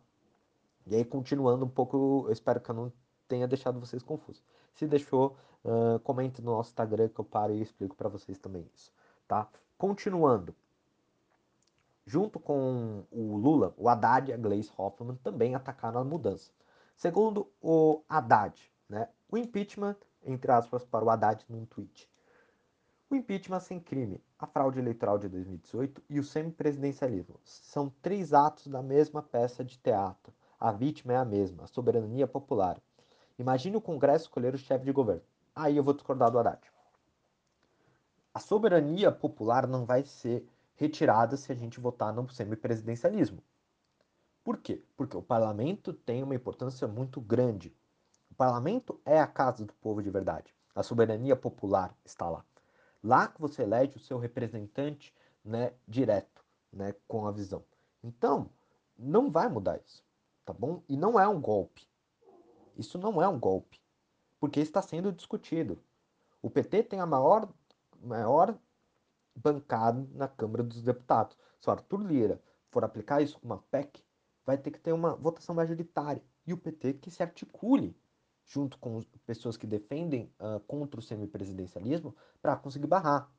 E 0.86 0.96
aí, 0.96 1.04
continuando 1.04 1.66
um 1.66 1.70
pouco, 1.70 2.26
eu 2.28 2.32
espero 2.32 2.62
que 2.62 2.72
eu 2.72 2.76
não 2.76 2.94
tenha 3.28 3.48
deixado 3.48 3.80
vocês 3.80 4.02
confusos. 4.04 4.44
Se 4.74 4.88
deixou, 4.88 5.36
uh, 5.64 6.00
comente 6.00 6.42
no 6.42 6.52
nosso 6.52 6.70
Instagram 6.70 7.10
que 7.10 7.20
eu 7.20 7.26
paro 7.26 7.54
e 7.54 7.62
explico 7.62 7.96
para 7.96 8.10
vocês 8.10 8.38
também 8.38 8.70
isso, 8.74 8.92
tá? 9.28 9.48
Continuando. 9.78 10.56
Junto 12.06 12.40
com 12.40 13.04
o 13.12 13.36
Lula, 13.36 13.74
o 13.78 13.90
Haddad 13.90 14.30
e 14.30 14.34
a 14.34 14.38
Gleisi 14.38 14.72
Hoffmann 14.78 15.18
também 15.18 15.56
atacaram 15.56 16.00
a 16.00 16.04
mudança. 16.06 16.52
Segundo 16.96 17.52
o 17.62 18.02
Haddad, 18.08 18.72
né, 18.88 19.10
o 19.30 19.38
impeachment, 19.38 19.98
entre 20.24 20.52
aspas, 20.52 20.86
para 20.86 21.04
o 21.04 21.10
Haddad 21.10 21.46
num 21.50 21.66
tweet. 21.66 22.10
O 23.10 23.16
impeachment 23.16 23.60
sem 23.60 23.80
crime, 23.80 24.22
a 24.40 24.46
fraude 24.46 24.80
eleitoral 24.80 25.18
de 25.18 25.30
2018 25.30 26.02
e 26.10 26.20
o 26.20 26.24
semipresidencialismo 26.24 27.40
são 27.44 27.90
três 28.02 28.34
atos 28.34 28.68
da 28.68 28.82
mesma 28.82 29.22
peça 29.22 29.64
de 29.64 29.78
teatro. 29.78 30.34
A 30.60 30.72
vítima 30.72 31.14
é 31.14 31.18
a 31.18 31.24
mesma, 31.24 31.64
a 31.64 31.68
soberania 31.68 32.28
popular. 32.28 32.82
Imagine 33.40 33.78
o 33.78 33.82
Congresso 33.82 34.26
escolher 34.26 34.54
o 34.56 34.58
chefe 34.58 34.86
de 34.86 34.92
governo. 34.92 35.22
Aí 35.56 35.78
eu 35.78 35.84
vou 35.84 35.94
discordar 35.94 36.32
do 36.32 36.40
Haddad. 36.40 36.60
A 38.34 38.40
soberania 38.40 39.12
popular 39.12 39.68
não 39.68 39.86
vai 39.86 40.04
ser 40.04 40.48
retirada 40.76 41.36
se 41.38 41.52
a 41.52 41.56
gente 41.56 41.80
votar 41.80 42.14
no 42.14 42.30
semipresidencialismo. 42.30 43.42
Por 44.44 44.58
quê? 44.58 44.84
Porque 44.96 45.18
o 45.18 45.22
parlamento 45.22 45.92
tem 45.92 46.24
uma 46.24 46.36
importância 46.36 46.88
muito 46.88 47.20
grande. 47.20 47.76
O 48.32 48.36
parlamento 48.36 49.00
é 49.04 49.20
a 49.20 49.28
casa 49.28 49.66
do 49.66 49.74
povo 49.74 50.02
de 50.02 50.10
verdade. 50.10 50.54
A 50.74 50.84
soberania 50.84 51.36
popular 51.36 51.96
está 52.06 52.30
lá. 52.30 52.46
Lá 53.04 53.28
que 53.28 53.42
você 53.42 53.64
elege 53.64 53.98
o 53.98 54.00
seu 54.00 54.18
representante 54.18 55.14
né, 55.44 55.74
direto, 55.88 56.44
né, 56.72 56.94
com 57.08 57.28
a 57.28 57.32
visão. 57.32 57.64
Então, 58.04 58.50
não 58.98 59.32
vai 59.32 59.50
mudar 59.50 59.80
isso, 59.86 60.04
tá 60.46 60.54
bom? 60.54 60.82
E 60.88 60.96
não 60.96 61.20
é 61.20 61.28
um 61.28 61.42
golpe. 61.42 61.88
Isso 62.78 62.98
não 62.98 63.22
é 63.22 63.28
um 63.28 63.40
golpe, 63.40 63.82
porque 64.40 64.60
está 64.60 64.82
sendo 64.82 65.12
discutido. 65.12 65.82
O 66.42 66.50
PT 66.50 66.84
tem 66.84 67.00
a 67.00 67.06
maior, 67.06 67.52
maior 68.00 68.58
bancada 69.36 70.08
na 70.14 70.28
Câmara 70.28 70.64
dos 70.64 70.82
Deputados. 70.82 71.38
Se 71.60 71.70
o 71.70 71.72
Arthur 71.72 72.02
Lira 72.02 72.42
for 72.70 72.84
aplicar 72.84 73.22
isso 73.22 73.40
com 73.40 73.46
uma 73.46 73.58
PEC, 73.72 74.04
vai 74.46 74.58
ter 74.58 74.72
que 74.72 74.80
ter 74.80 74.94
uma 74.94 75.16
votação 75.16 75.56
majoritária 75.56 76.24
e 76.46 76.54
o 76.54 76.58
PT 76.58 76.94
que 76.94 77.12
se 77.12 77.22
articule 77.22 77.96
junto 78.46 78.78
com 78.78 79.02
pessoas 79.26 79.58
que 79.58 79.68
defendem 79.68 80.34
uh, 80.40 80.60
contra 80.62 81.00
o 81.00 81.04
semipresidencialismo 81.04 82.16
para 82.42 82.56
conseguir 82.56 82.88
barrar. 82.88 83.30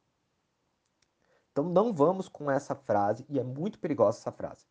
Então 1.51 1.64
não 1.64 1.92
vamos 1.92 2.29
com 2.29 2.51
essa 2.51 2.74
frase, 2.74 3.24
e 3.29 3.38
é 3.38 3.42
muito 3.42 3.79
perigosa 3.79 4.18
essa 4.18 4.31
frase, 4.31 4.66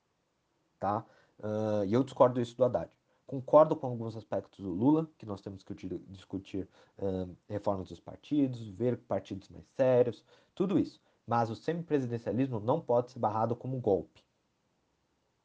tá? 0.80 1.04
Uh, 1.40 1.84
e 1.86 1.94
eu 1.94 2.04
discordo 2.04 2.40
isso 2.40 2.56
do 2.56 2.64
Haddad. 2.64 2.90
Concordo 3.28 3.76
com 3.76 3.88
alguns 3.88 4.16
aspectos 4.16 4.62
do 4.62 4.72
Lula, 4.72 5.06
que 5.18 5.26
nós 5.26 5.42
temos 5.42 5.62
que 5.62 5.74
discutir 6.08 6.68
uh, 6.98 7.36
reformas 7.50 7.90
dos 7.90 8.00
partidos, 8.00 8.70
ver 8.70 8.98
partidos 9.00 9.50
mais 9.50 9.66
sérios, 9.76 10.24
tudo 10.56 10.80
isso. 10.80 11.02
Mas 11.26 11.50
o 11.50 11.56
semipresidencialismo 11.56 12.62
não 12.62 12.80
pode 12.80 13.12
ser 13.12 13.20
barrado 13.20 13.54
como 13.54 13.82
golpe, 13.82 14.24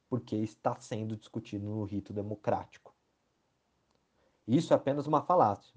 porque 0.09 0.37
está 0.37 0.79
sendo 0.79 1.17
discutido 1.17 1.65
no 1.65 1.83
rito 1.83 2.13
democrático. 2.13 2.95
Isso 4.47 4.71
é 4.71 4.77
apenas 4.77 5.05
uma 5.05 5.21
falácia, 5.21 5.75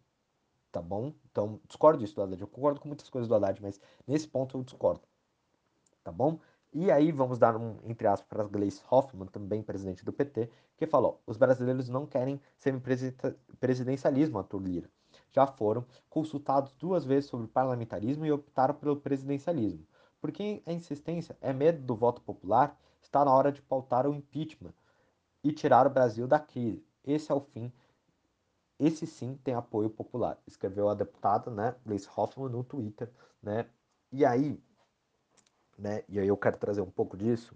tá 0.71 0.81
bom? 0.81 1.13
Então, 1.29 1.61
discordo 1.67 1.99
disso 1.99 2.15
do 2.15 2.23
Haddad. 2.23 2.41
Eu 2.41 2.47
concordo 2.47 2.81
com 2.81 2.87
muitas 2.87 3.11
coisas 3.11 3.29
do 3.29 3.35
Haddad, 3.35 3.61
mas 3.61 3.81
nesse 4.07 4.29
ponto 4.29 4.57
eu 4.57 4.63
discordo, 4.63 5.03
tá 6.05 6.13
bom? 6.13 6.39
E 6.79 6.91
aí 6.91 7.11
vamos 7.11 7.39
dar 7.39 7.57
um, 7.57 7.79
entre 7.85 8.07
aspas, 8.07 8.29
para 8.29 8.45
Gleice 8.45 8.83
Hoffmann, 8.91 9.29
também 9.29 9.63
presidente 9.63 10.05
do 10.05 10.13
PT, 10.13 10.51
que 10.77 10.87
falou, 10.87 11.23
os 11.27 11.39
brasileiros 11.39 11.89
não 11.89 12.05
querem 12.05 12.39
semipresidencialismo, 12.59 14.37
Arthur 14.37 14.61
Lira. 14.61 14.91
Já 15.33 15.47
foram 15.47 15.87
consultados 16.11 16.75
duas 16.75 17.03
vezes 17.03 17.31
sobre 17.31 17.47
parlamentarismo 17.47 18.27
e 18.27 18.31
optaram 18.31 18.75
pelo 18.75 18.95
presidencialismo. 18.95 19.87
Porque 20.21 20.63
a 20.67 20.73
insistência 20.75 21.35
é 21.41 21.51
medo 21.51 21.83
do 21.83 21.97
voto 21.97 22.21
popular, 22.21 22.79
está 23.01 23.25
na 23.25 23.33
hora 23.33 23.51
de 23.51 23.63
pautar 23.63 24.07
o 24.07 24.15
impeachment 24.15 24.75
e 25.43 25.53
tirar 25.53 25.87
o 25.87 25.91
Brasil 25.91 26.29
da 26.29 26.39
crise. 26.39 26.87
Esse 27.03 27.33
é 27.33 27.35
o 27.35 27.41
fim. 27.41 27.73
Esse 28.79 29.07
sim 29.07 29.41
tem 29.43 29.55
apoio 29.55 29.89
popular, 29.89 30.39
escreveu 30.47 30.91
a 30.91 30.95
deputada, 30.95 31.51
né, 31.51 31.75
Gleice 31.87 32.11
Hoffmann 32.15 32.51
no 32.51 32.63
Twitter, 32.63 33.11
né? 33.43 33.65
E 34.13 34.27
aí, 34.27 34.63
né, 35.79 36.03
e 36.09 36.19
aí 36.19 36.29
eu 36.29 36.37
quero 36.37 36.57
trazer 36.57 36.81
um 36.81 36.91
pouco 36.91 37.17
disso. 37.17 37.55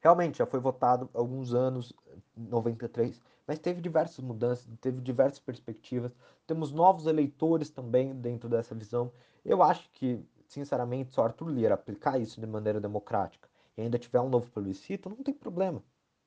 Realmente 0.00 0.38
já 0.38 0.46
foi 0.46 0.60
votado 0.60 1.08
há 1.14 1.18
alguns 1.18 1.54
anos, 1.54 1.92
93, 2.36 3.20
mas 3.46 3.58
teve 3.58 3.80
diversas 3.80 4.18
mudanças, 4.18 4.68
teve 4.80 5.00
diversas 5.00 5.38
perspectivas. 5.38 6.14
Temos 6.46 6.72
novos 6.72 7.06
eleitores 7.06 7.70
também 7.70 8.14
dentro 8.14 8.48
dessa 8.48 8.74
visão. 8.74 9.12
Eu 9.44 9.62
acho 9.62 9.90
que 9.92 10.24
sinceramente, 10.52 11.12
se 11.12 11.18
o 11.18 11.22
Arthur 11.22 11.48
Lira 11.48 11.74
aplicar 11.74 12.20
isso 12.20 12.40
de 12.40 12.46
maneira 12.46 12.80
democrática 12.80 13.48
e 13.76 13.80
ainda 13.80 13.98
tiver 13.98 14.20
um 14.20 14.28
novo 14.28 14.50
plebiscito, 14.50 15.08
não 15.08 15.16
tem 15.16 15.32
problema. 15.32 15.82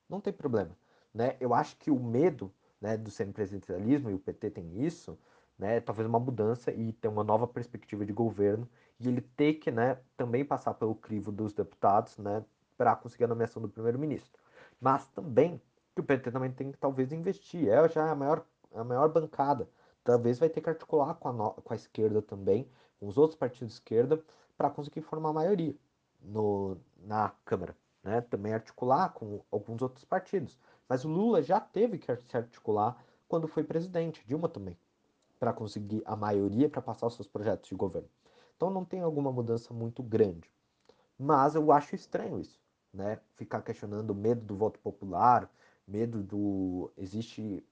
Não 0.08 0.20
tem 0.20 0.32
problema. 0.32 0.76
Né? 1.14 1.36
Eu 1.38 1.54
acho 1.54 1.76
que 1.76 1.90
o 1.90 1.98
medo 1.98 2.52
né, 2.80 2.96
do 2.96 3.10
semipresidencialismo, 3.10 4.10
e 4.10 4.14
o 4.14 4.18
PT 4.18 4.50
tem 4.50 4.84
isso, 4.84 5.16
né, 5.58 5.80
talvez 5.80 6.06
uma 6.06 6.18
mudança 6.18 6.72
e 6.72 6.92
ter 6.92 7.08
uma 7.08 7.24
nova 7.24 7.46
perspectiva 7.46 8.04
de 8.04 8.12
governo, 8.12 8.68
e 8.98 9.08
ele 9.08 9.20
ter 9.20 9.54
que 9.54 9.70
né, 9.70 9.98
também 10.16 10.44
passar 10.44 10.74
pelo 10.74 10.94
crivo 10.94 11.30
dos 11.30 11.52
deputados 11.52 12.16
né, 12.18 12.44
para 12.76 12.96
conseguir 12.96 13.24
a 13.24 13.28
nomeação 13.28 13.60
do 13.60 13.68
primeiro-ministro. 13.68 14.40
Mas 14.80 15.06
também 15.08 15.60
que 15.94 16.00
o 16.00 16.04
PT 16.04 16.30
também 16.30 16.52
tem 16.52 16.72
que 16.72 16.78
talvez 16.78 17.12
investir, 17.12 17.68
é 17.68 17.88
já 17.88 18.10
a 18.10 18.14
maior, 18.14 18.44
a 18.74 18.84
maior 18.84 19.08
bancada, 19.08 19.68
talvez 20.04 20.38
vai 20.38 20.48
ter 20.48 20.60
que 20.60 20.68
articular 20.68 21.14
com 21.14 21.28
a, 21.28 21.32
no, 21.32 21.50
com 21.52 21.72
a 21.72 21.76
esquerda 21.76 22.20
também, 22.20 22.68
com 23.00 23.06
os 23.06 23.16
outros 23.16 23.38
partidos 23.38 23.68
de 23.68 23.74
esquerda, 23.74 24.22
para 24.56 24.70
conseguir 24.70 25.00
formar 25.02 25.32
maioria 25.32 25.74
no, 26.22 26.76
na 26.98 27.32
Câmara. 27.44 27.76
Né? 28.02 28.20
Também 28.20 28.52
articular 28.52 29.08
com 29.10 29.42
alguns 29.50 29.82
outros 29.82 30.04
partidos. 30.04 30.58
Mas 30.88 31.04
o 31.04 31.08
Lula 31.08 31.42
já 31.42 31.60
teve 31.60 31.98
que 31.98 32.14
se 32.14 32.36
articular 32.36 32.96
quando 33.28 33.48
foi 33.48 33.64
presidente, 33.64 34.24
Dilma 34.26 34.48
também, 34.48 34.78
para 35.40 35.52
conseguir 35.52 36.02
a 36.04 36.14
maioria 36.14 36.68
para 36.68 36.80
passar 36.80 37.06
os 37.06 37.14
seus 37.14 37.26
projetos 37.26 37.68
de 37.68 37.74
governo. 37.74 38.08
Então 38.56 38.70
não 38.70 38.84
tem 38.84 39.00
alguma 39.00 39.30
mudança 39.30 39.72
muito 39.72 40.02
grande. 40.02 40.50
Mas 41.18 41.54
eu 41.54 41.72
acho 41.72 41.94
estranho 41.94 42.40
isso, 42.40 42.60
né? 42.92 43.20
Ficar 43.36 43.62
questionando 43.62 44.10
o 44.10 44.14
medo 44.14 44.42
do 44.44 44.56
voto 44.56 44.78
popular, 44.80 45.50
medo 45.86 46.22
do. 46.22 46.90
Existe 46.96 47.64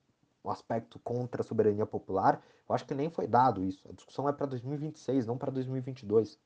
um 0.44 0.50
aspecto 0.50 0.98
contra 0.98 1.40
a 1.42 1.44
soberania 1.44 1.86
popular, 1.86 2.42
eu 2.68 2.74
acho 2.74 2.86
que 2.86 2.94
nem 2.94 3.08
foi 3.10 3.26
dado 3.26 3.62
isso. 3.64 3.88
A 3.88 3.92
discussão 3.92 4.28
é 4.28 4.32
para 4.32 4.46
2026, 4.46 5.26
não 5.26 5.38
para 5.38 5.50
2022. 5.50 6.34
O 6.34 6.38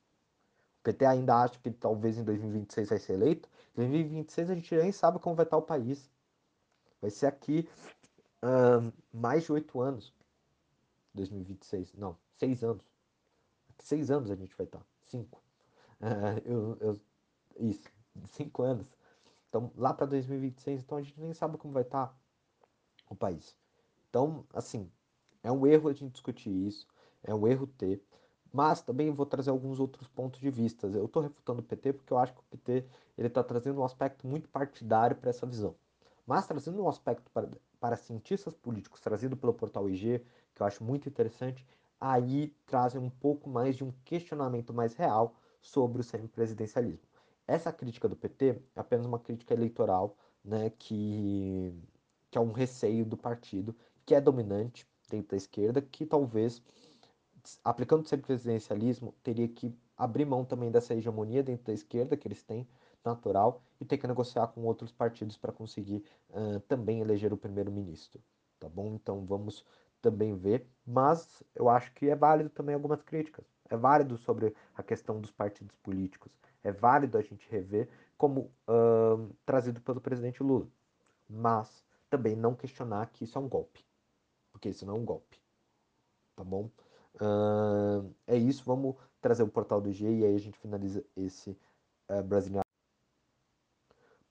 PT 0.83 1.05
ainda 1.05 1.35
acha 1.43 1.59
que 1.59 1.69
talvez 1.69 2.17
em 2.17 2.23
2026 2.23 2.89
vai 2.89 2.99
ser 2.99 3.13
eleito. 3.13 3.49
Em 3.73 3.81
2026 3.81 4.49
a 4.49 4.55
gente 4.55 4.75
nem 4.75 4.91
sabe 4.93 5.19
como 5.19 5.35
vai 5.35 5.45
estar 5.45 5.57
o 5.57 5.61
país. 5.61 6.09
Vai 7.01 7.11
ser 7.11 7.25
aqui 7.25 7.67
mais 9.13 9.43
de 9.43 9.51
oito 9.51 9.81
anos. 9.81 10.13
2026, 11.13 11.93
não, 11.95 12.15
seis 12.37 12.63
anos. 12.63 12.85
Seis 13.79 14.11
anos 14.11 14.29
a 14.31 14.35
gente 14.35 14.55
vai 14.55 14.65
estar. 14.65 14.85
Cinco. 15.05 15.41
Uh, 16.01 16.39
eu, 16.45 16.77
eu, 16.81 17.01
isso, 17.59 17.89
cinco 18.29 18.63
anos. 18.63 18.87
Então, 19.49 19.71
lá 19.75 19.93
para 19.93 20.05
2026, 20.05 20.81
então 20.81 20.97
a 20.97 21.01
gente 21.01 21.19
nem 21.19 21.33
sabe 21.33 21.57
como 21.57 21.73
vai 21.73 21.83
estar 21.83 22.15
o 23.09 23.15
país. 23.15 23.55
Então, 24.09 24.45
assim, 24.53 24.91
é 25.43 25.51
um 25.51 25.65
erro 25.67 25.89
a 25.89 25.93
gente 25.93 26.13
discutir 26.13 26.49
isso, 26.51 26.87
é 27.23 27.33
um 27.33 27.47
erro 27.47 27.67
ter, 27.67 28.01
mas 28.51 28.81
também 28.81 29.11
vou 29.11 29.25
trazer 29.25 29.49
alguns 29.49 29.79
outros 29.79 30.07
pontos 30.07 30.39
de 30.39 30.49
vista. 30.49 30.87
Eu 30.87 31.05
estou 31.05 31.21
refutando 31.21 31.61
o 31.61 31.63
PT 31.63 31.93
porque 31.93 32.13
eu 32.13 32.17
acho 32.17 32.33
que 32.33 32.39
o 32.39 32.43
PT 32.43 32.85
ele 33.17 33.27
está 33.27 33.43
trazendo 33.43 33.81
um 33.81 33.83
aspecto 33.85 34.27
muito 34.27 34.49
partidário 34.49 35.15
para 35.15 35.29
essa 35.29 35.45
visão, 35.45 35.75
mas 36.25 36.47
trazendo 36.47 36.81
um 36.83 36.87
aspecto 36.89 37.31
para, 37.31 37.49
para 37.79 37.95
cientistas 37.97 38.53
políticos 38.53 38.99
trazido 39.01 39.37
pelo 39.37 39.53
portal 39.53 39.89
IG, 39.89 40.19
que 40.55 40.61
eu 40.61 40.67
acho 40.67 40.83
muito 40.83 41.07
interessante, 41.09 41.65
aí 41.99 42.55
trazem 42.65 43.01
um 43.01 43.09
pouco 43.09 43.49
mais 43.49 43.75
de 43.75 43.83
um 43.83 43.91
questionamento 44.05 44.73
mais 44.73 44.93
real 44.95 45.35
sobre 45.61 46.01
o 46.01 46.03
semipresidencialismo. 46.03 47.07
Essa 47.47 47.73
crítica 47.73 48.07
do 48.07 48.15
PT 48.15 48.61
é 48.75 48.79
apenas 48.79 49.05
uma 49.05 49.19
crítica 49.19 49.53
eleitoral, 49.53 50.15
né, 50.43 50.69
que, 50.69 51.73
que 52.29 52.37
é 52.37 52.41
um 52.41 52.51
receio 52.51 53.05
do 53.05 53.17
partido 53.17 53.75
que 54.05 54.15
é 54.15 54.21
dominante 54.21 54.87
dentro 55.09 55.31
da 55.31 55.37
esquerda, 55.37 55.81
que 55.81 56.05
talvez, 56.05 56.61
aplicando 57.63 58.05
o 58.05 58.17
presidencialismo, 58.19 59.13
teria 59.23 59.47
que 59.47 59.73
abrir 59.97 60.25
mão 60.25 60.45
também 60.45 60.71
dessa 60.71 60.93
hegemonia 60.93 61.43
dentro 61.43 61.65
da 61.65 61.73
esquerda 61.73 62.15
que 62.15 62.27
eles 62.27 62.41
têm, 62.43 62.67
natural, 63.03 63.61
e 63.79 63.85
ter 63.85 63.97
que 63.97 64.07
negociar 64.07 64.47
com 64.47 64.63
outros 64.63 64.91
partidos 64.91 65.37
para 65.37 65.51
conseguir 65.51 66.03
uh, 66.29 66.59
também 66.61 67.01
eleger 67.01 67.33
o 67.33 67.37
primeiro-ministro. 67.37 68.21
Tá 68.59 68.67
bom? 68.67 68.93
Então 68.95 69.25
vamos 69.25 69.65
também 70.01 70.35
ver, 70.35 70.65
mas 70.85 71.43
eu 71.55 71.69
acho 71.69 71.93
que 71.93 72.09
é 72.09 72.15
válido 72.15 72.49
também 72.49 72.75
algumas 72.75 73.01
críticas. 73.01 73.45
É 73.69 73.77
válido 73.77 74.17
sobre 74.17 74.55
a 74.75 74.81
questão 74.81 75.19
dos 75.21 75.31
partidos 75.31 75.75
políticos. 75.77 76.31
É 76.63 76.71
válido 76.71 77.17
a 77.17 77.21
gente 77.21 77.49
rever, 77.49 77.87
como 78.17 78.51
trazido 79.45 79.81
pelo 79.81 80.01
presidente 80.01 80.41
Lula. 80.43 80.67
Mas 81.29 81.85
também 82.09 82.35
não 82.35 82.55
questionar 82.55 83.07
que 83.11 83.23
isso 83.23 83.37
é 83.37 83.41
um 83.41 83.47
golpe 83.47 83.83
porque 84.59 84.69
isso 84.69 84.85
não 84.85 84.95
é 84.95 84.97
um 84.97 85.05
golpe. 85.05 85.39
Tá 86.35 86.43
bom? 86.43 86.69
É 88.27 88.37
isso, 88.37 88.63
vamos 88.65 88.95
trazer 89.21 89.43
o 89.43 89.47
portal 89.47 89.81
do 89.81 89.91
G 89.91 90.05
e 90.05 90.25
aí 90.25 90.35
a 90.35 90.39
gente 90.39 90.59
finaliza 90.59 91.03
esse 91.15 91.57
uh, 92.09 92.23
Brazilian 92.23 92.61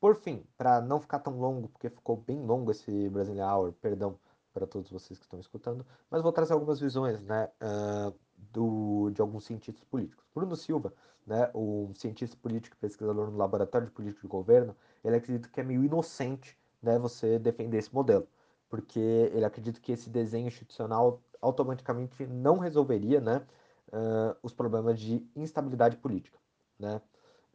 Por 0.01 0.17
fim, 0.17 0.47
para 0.57 0.81
não 0.81 1.01
ficar 1.01 1.19
tão 1.19 1.39
longo, 1.39 1.69
porque 1.69 1.91
ficou 1.91 2.17
bem 2.17 2.41
longo 2.45 2.71
esse 2.71 3.09
Brazilian 3.11 3.47
Hour, 3.47 3.73
perdão 3.73 4.19
para 4.53 4.67
todos 4.67 4.91
vocês 4.91 5.19
que 5.19 5.25
estão 5.25 5.39
escutando, 5.39 5.85
mas 6.11 6.23
vou 6.23 6.33
trazer 6.33 6.53
algumas 6.53 6.81
visões 6.81 7.21
né, 7.23 7.49
uh, 7.63 8.15
do, 8.37 9.11
de 9.11 9.21
alguns 9.21 9.45
cientistas 9.45 9.85
políticos. 9.85 10.25
Bruno 10.35 10.57
Silva, 10.57 10.93
né, 11.27 11.51
um 11.55 11.93
cientista 11.95 12.37
político 12.37 12.77
e 12.77 12.81
pesquisador 12.81 13.31
no 13.31 13.37
Laboratório 13.37 13.87
de 13.87 13.93
Política 13.93 14.23
de 14.23 14.29
Governo, 14.29 14.77
ele 15.05 15.17
acredita 15.17 15.49
que 15.49 15.61
é 15.61 15.65
meio 15.65 15.85
inocente 15.85 16.59
né, 16.83 16.99
você 16.99 17.39
defender 17.39 17.79
esse 17.79 17.95
modelo 17.95 18.27
porque 18.69 19.01
ele 19.01 19.45
acredita 19.45 19.81
que 19.81 19.93
esse 19.93 20.11
desenho 20.11 20.47
institucional 20.47 21.23
automaticamente 21.41 22.27
não 22.27 22.59
resolveria 22.59 23.21
né, 23.21 23.47
uh, 23.89 24.37
os 24.43 24.53
problemas 24.53 25.01
de 25.01 25.27
instabilidade 25.35 25.97
política. 25.97 26.39
Né? 26.79 27.01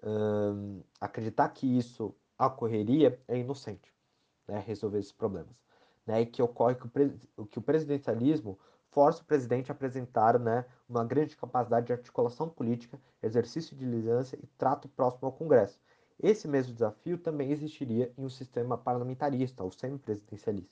Uh, 0.01 0.83
acreditar 0.99 1.49
que 1.49 1.77
isso 1.77 2.15
ocorreria 2.37 3.21
é 3.27 3.37
inocente, 3.37 3.93
né, 4.47 4.59
resolver 4.65 4.99
esses 4.99 5.11
problemas. 5.11 5.55
Né, 6.05 6.21
e 6.21 6.25
que 6.25 6.41
ocorre 6.41 6.75
que 6.75 6.85
o, 7.37 7.45
que 7.45 7.59
o 7.59 7.61
presidencialismo 7.61 8.59
força 8.91 9.21
o 9.21 9.25
presidente 9.25 9.71
a 9.71 9.73
apresentar 9.73 10.37
né, 10.37 10.65
uma 10.87 11.05
grande 11.05 11.35
capacidade 11.37 11.87
de 11.87 11.93
articulação 11.93 12.49
política, 12.49 12.99
exercício 13.21 13.75
de 13.75 13.85
liderança 13.85 14.35
e 14.35 14.45
trato 14.57 14.89
próximo 14.89 15.27
ao 15.27 15.31
Congresso. 15.31 15.79
Esse 16.21 16.47
mesmo 16.47 16.73
desafio 16.73 17.17
também 17.17 17.51
existiria 17.51 18.13
em 18.17 18.25
um 18.25 18.29
sistema 18.29 18.77
parlamentarista 18.77 19.63
ou 19.63 19.71
semipresidencialista 19.71 20.69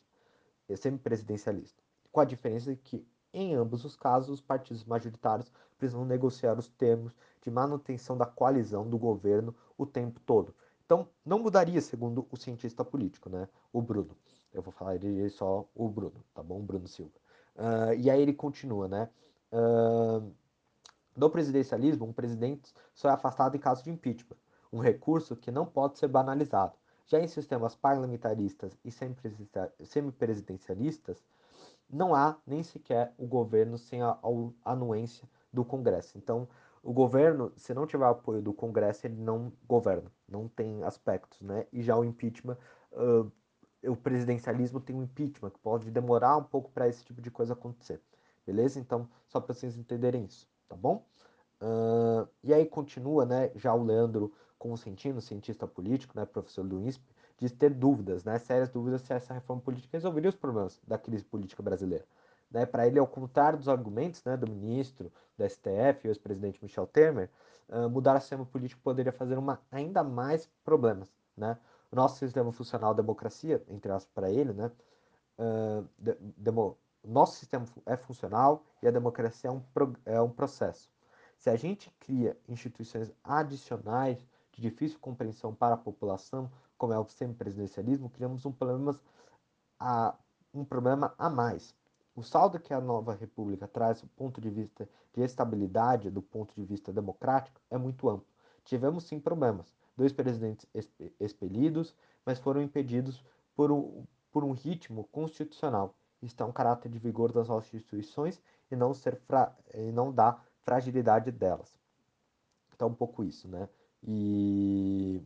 semipresidencialista, 0.76 1.82
com 2.12 2.20
a 2.20 2.26
diferença 2.26 2.72
de 2.72 2.78
que, 2.78 3.06
em 3.34 3.56
ambos 3.56 3.86
os 3.86 3.96
casos, 3.96 4.30
os 4.30 4.42
partidos 4.42 4.84
majoritários 4.84 5.52
precisam 5.78 6.06
negociar 6.06 6.58
os 6.58 6.68
termos 6.68 7.14
de 7.42 7.50
manutenção 7.50 8.18
da 8.18 8.26
coalizão 8.26 8.88
do 8.88 8.98
governo 8.98 9.56
o 9.78 9.86
tempo 9.86 10.20
todo. 10.22 10.54
Então, 10.92 11.08
não 11.26 11.40
mudaria, 11.40 11.80
segundo 11.80 12.28
o 12.30 12.36
cientista 12.36 12.84
político, 12.84 13.30
né, 13.30 13.48
o 13.72 13.82
Bruno. 13.82 14.14
Eu 14.54 14.62
vou 14.62 14.74
falar 14.74 14.96
ele 14.96 15.30
só 15.30 15.66
o 15.74 15.88
Bruno, 15.88 16.22
tá 16.34 16.44
bom? 16.44 16.60
Bruno 16.60 16.86
Silva. 16.86 17.14
Uh, 17.56 17.94
e 17.98 18.10
aí 18.10 18.22
ele 18.22 18.34
continua, 18.34 18.90
né? 18.90 19.10
Uh, 19.54 20.30
no 21.16 21.30
presidencialismo, 21.30 22.06
um 22.06 22.12
presidente 22.12 22.74
só 22.94 23.08
é 23.08 23.14
afastado 23.14 23.56
em 23.56 23.60
caso 23.60 23.82
de 23.86 23.90
impeachment, 23.90 24.36
um 24.70 24.80
recurso 24.80 25.34
que 25.34 25.50
não 25.50 25.66
pode 25.66 25.98
ser 25.98 26.10
banalizado. 26.10 26.74
Já 27.08 27.22
em 27.22 27.28
sistemas 27.28 27.74
parlamentaristas 27.74 28.78
e 28.84 28.92
semipresidencialistas, 29.86 31.24
não 31.90 32.14
há 32.14 32.36
nem 32.46 32.64
sequer 32.64 33.14
o 33.18 33.26
governo 33.26 33.78
sem 33.78 34.02
a, 34.02 34.20
anuência 34.66 35.26
do 35.54 35.64
Congresso. 35.64 36.18
Então, 36.18 36.50
o 36.84 36.92
governo, 36.94 37.52
se 37.56 37.74
não 37.74 37.86
tiver 37.86 38.06
apoio 38.06 38.42
do 38.42 38.54
Congresso, 38.54 39.06
ele 39.06 39.16
não 39.16 39.52
governa, 39.68 40.12
não 40.28 40.48
tem 40.48 40.84
aspectos, 40.84 41.42
né? 41.42 41.68
E 41.72 41.82
já 41.82 41.96
o 41.96 42.04
impeachment, 42.04 42.58
uh, 42.94 43.32
o 43.88 43.96
presidencialismo 43.96 44.80
tem 44.80 44.96
um 44.96 45.04
impeachment 45.04 45.52
que 45.52 45.60
pode 45.60 45.92
demorar 45.92 46.38
um 46.38 46.44
pouco 46.44 46.72
para 46.72 46.88
esse 46.88 47.04
tipo 47.04 47.22
de 47.22 47.30
coisa 47.30 47.54
acontecer, 47.54 48.02
beleza? 48.46 48.80
Então, 48.80 49.08
só 49.28 49.40
para 49.40 49.54
vocês 49.54 49.78
entenderem 49.78 50.26
isso, 50.26 50.48
tá 50.68 50.76
bom? 50.76 51.06
Uh, 51.62 52.28
e 52.44 52.54
aí 52.54 52.66
continua, 52.66 53.26
né, 53.26 53.52
já 53.56 53.74
o 53.74 53.84
Leandro 53.84 54.34
Consentino, 54.58 55.22
cientista 55.22 55.68
político, 55.68 56.18
né, 56.18 56.26
professor 56.26 56.66
do 56.66 56.80
INSP, 56.80 57.04
de 57.38 57.50
ter 57.52 57.72
dúvidas, 57.72 58.24
né, 58.24 58.40
sérias 58.40 58.70
dúvidas 58.70 59.02
se 59.02 59.14
essa 59.14 59.34
reforma 59.34 59.62
política 59.62 59.98
resolveria 59.98 60.30
os 60.30 60.36
problemas 60.36 60.82
da 60.88 60.98
crise 60.98 61.24
política 61.24 61.62
brasileira. 61.62 62.06
Né, 62.52 62.66
Para 62.66 62.86
ele, 62.86 63.00
ao 63.00 63.08
contrário 63.08 63.58
dos 63.58 63.70
argumentos 63.70 64.24
né, 64.24 64.36
do 64.36 64.52
ministro, 64.52 65.12
do 65.38 65.50
STF 65.50 66.06
e 66.06 66.08
ex-presidente 66.08 66.62
Michel 66.62 66.86
Temer, 66.86 67.30
uh, 67.70 67.90
mudar 67.90 68.18
o 68.18 68.20
sistema 68.20 68.46
político 68.46 68.82
poderia 68.82 69.12
fazer 69.12 69.38
uma, 69.38 69.60
ainda 69.72 70.04
mais 70.04 70.50
problemas. 70.64 71.10
Né? 71.36 71.58
O 71.92 71.96
nosso 71.96 72.18
sistema 72.20 72.52
funcional, 72.52 72.94
democracia, 72.94 73.64
entre 73.70 73.92
aspas, 73.92 74.12
para 74.14 74.30
ele, 74.30 74.54
né, 74.54 74.72
uh, 75.40 75.88
de, 75.98 76.16
demo, 76.38 76.78
nosso 77.04 77.38
sistema 77.38 77.66
é 77.86 77.98
funcional 77.98 78.64
e 78.82 78.88
a 78.88 78.92
democracia 78.92 79.50
é 79.50 79.54
um, 79.54 79.60
pro, 79.60 79.96
é 80.06 80.22
um 80.22 80.30
processo. 80.30 80.90
Se 81.38 81.50
a 81.50 81.56
gente 81.56 81.90
cria 82.00 82.38
instituições 82.48 83.12
adicionais 83.24 84.24
de 84.52 84.62
difícil 84.62 85.00
compreensão 85.00 85.56
para 85.56 85.74
a 85.74 85.78
população, 85.78 86.52
como 86.78 86.94
é 86.94 87.00
o 87.00 87.08
semipresidencialismo, 87.08 88.10
criamos 88.10 88.46
um 88.46 88.54
a, 89.80 90.16
um 90.54 90.64
problema 90.64 91.14
a 91.18 91.30
mais. 91.30 91.76
O 92.22 92.24
saldo 92.24 92.60
que 92.60 92.72
a 92.72 92.80
nova 92.80 93.16
república 93.16 93.68
traz 93.68 94.00
do 94.00 94.08
ponto 94.10 94.40
de 94.40 94.48
vista 94.48 94.88
de 95.12 95.24
estabilidade, 95.24 96.12
do 96.12 96.22
ponto 96.22 96.54
de 96.54 96.64
vista 96.64 96.94
democrático, 96.94 97.60
é 97.68 97.80
muito 97.80 98.08
amplo. 98.08 98.28
Tivemos 98.64 99.06
sim 99.06 99.20
problemas. 99.20 99.74
Dois 99.98 100.14
presidentes 100.14 100.68
expelidos, 101.20 101.96
mas 102.24 102.38
foram 102.38 102.62
impedidos 102.62 103.26
por 103.56 103.72
um, 103.72 104.06
por 104.32 104.44
um 104.44 104.52
ritmo 104.52 105.06
constitucional. 105.06 105.96
Está 106.22 106.46
um 106.46 106.52
caráter 106.52 106.90
de 106.90 107.00
vigor 107.00 107.32
das 107.32 107.48
nossas 107.48 107.74
instituições 107.74 108.40
e 108.70 108.76
não, 108.76 108.94
ser 108.94 109.16
fra 109.16 109.58
e 109.74 109.92
não 109.92 110.14
dá 110.14 110.40
fragilidade 110.60 111.32
delas. 111.32 111.76
Então, 112.76 112.90
um 112.90 112.94
pouco 112.94 113.24
isso, 113.24 113.48
né? 113.48 113.68
E, 114.04 115.24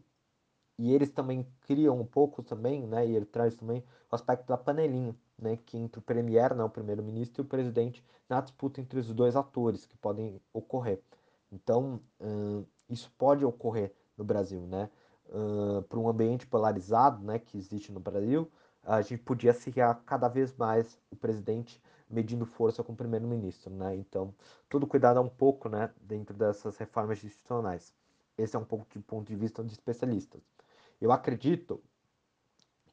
e 0.79 0.93
eles 0.93 1.12
também 1.12 1.45
criam 1.67 1.99
um 1.99 2.05
pouco 2.05 2.41
também, 2.41 2.88
né? 2.88 3.05
E 3.05 3.13
ele 3.13 3.25
traz 3.25 3.53
também 3.53 3.84
o 4.10 4.15
aspecto 4.15 4.47
da 4.47 4.58
panelinha, 4.58 5.13
né? 5.37 5.57
Que 5.65 5.77
entre 5.77 5.99
o 5.99 6.01
premier, 6.01 6.55
né, 6.55 6.63
o 6.63 6.69
primeiro-ministro, 6.69 7.41
e 7.41 7.45
o 7.45 7.47
presidente 7.47 8.03
na 8.29 8.41
disputa 8.41 8.81
entre 8.81 8.99
os 8.99 9.13
dois 9.13 9.35
atores 9.35 9.85
que 9.85 9.97
podem 9.97 10.41
ocorrer. 10.53 11.01
Então, 11.51 11.99
hum, 12.19 12.65
isso 12.89 13.11
pode 13.17 13.45
ocorrer 13.45 13.93
no 14.17 14.23
Brasil, 14.23 14.61
né? 14.61 14.89
Uh, 15.27 15.81
para 15.83 15.99
um 15.99 16.07
ambiente 16.07 16.45
polarizado, 16.45 17.23
né, 17.23 17.39
que 17.39 17.57
existe 17.57 17.91
no 17.91 17.99
Brasil, 17.99 18.49
a 18.83 19.01
gente 19.01 19.23
podia 19.23 19.51
seriar 19.53 19.99
cada 20.05 20.27
vez 20.27 20.55
mais 20.55 20.99
o 21.09 21.15
presidente 21.15 21.81
medindo 22.07 22.45
força 22.45 22.83
com 22.83 22.93
o 22.93 22.95
primeiro-ministro, 22.95 23.73
né? 23.73 23.95
Então, 23.95 24.33
todo 24.69 24.85
cuidado 24.85 25.17
é 25.17 25.21
um 25.21 25.29
pouco, 25.29 25.67
né, 25.67 25.91
dentro 25.99 26.35
dessas 26.35 26.77
reformas 26.77 27.23
institucionais. 27.23 27.93
Esse 28.37 28.55
é 28.55 28.59
um 28.59 28.65
pouco 28.65 28.85
de 28.91 28.99
ponto 28.99 29.27
de 29.27 29.35
vista 29.35 29.63
de 29.63 29.73
especialistas. 29.73 30.41
Eu 31.01 31.11
acredito 31.11 31.81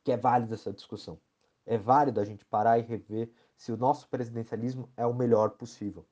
que 0.02 0.10
é 0.12 0.16
válida 0.16 0.54
essa 0.54 0.72
discussão. 0.72 1.18
É 1.64 1.78
válido 1.78 2.20
a 2.20 2.24
gente 2.24 2.44
parar 2.44 2.78
e 2.78 2.82
rever 2.82 3.30
se 3.56 3.70
o 3.72 3.76
nosso 3.76 4.08
presidencialismo 4.08 4.88
é 4.96 5.06
o 5.06 5.14
melhor 5.14 5.50
possível. 5.50 6.04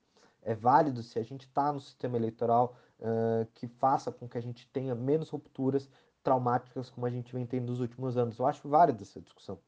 É 0.42 0.54
válido 0.54 1.02
se 1.02 1.18
a 1.18 1.22
gente 1.22 1.42
está 1.46 1.72
no 1.72 1.80
sistema 1.80 2.16
eleitoral 2.16 2.76
uh, 2.98 3.46
que 3.54 3.66
faça 3.66 4.10
com 4.10 4.28
que 4.28 4.38
a 4.38 4.40
gente 4.40 4.68
tenha 4.68 4.94
menos 4.94 5.28
rupturas 5.28 5.90
traumáticas 6.22 6.90
como 6.90 7.06
a 7.06 7.10
gente 7.10 7.32
vem 7.32 7.46
tendo 7.46 7.70
nos 7.70 7.80
últimos 7.80 8.16
anos. 8.16 8.38
Eu 8.38 8.46
acho 8.46 8.68
válida 8.68 9.02
essa 9.02 9.20
discussão. 9.20 9.58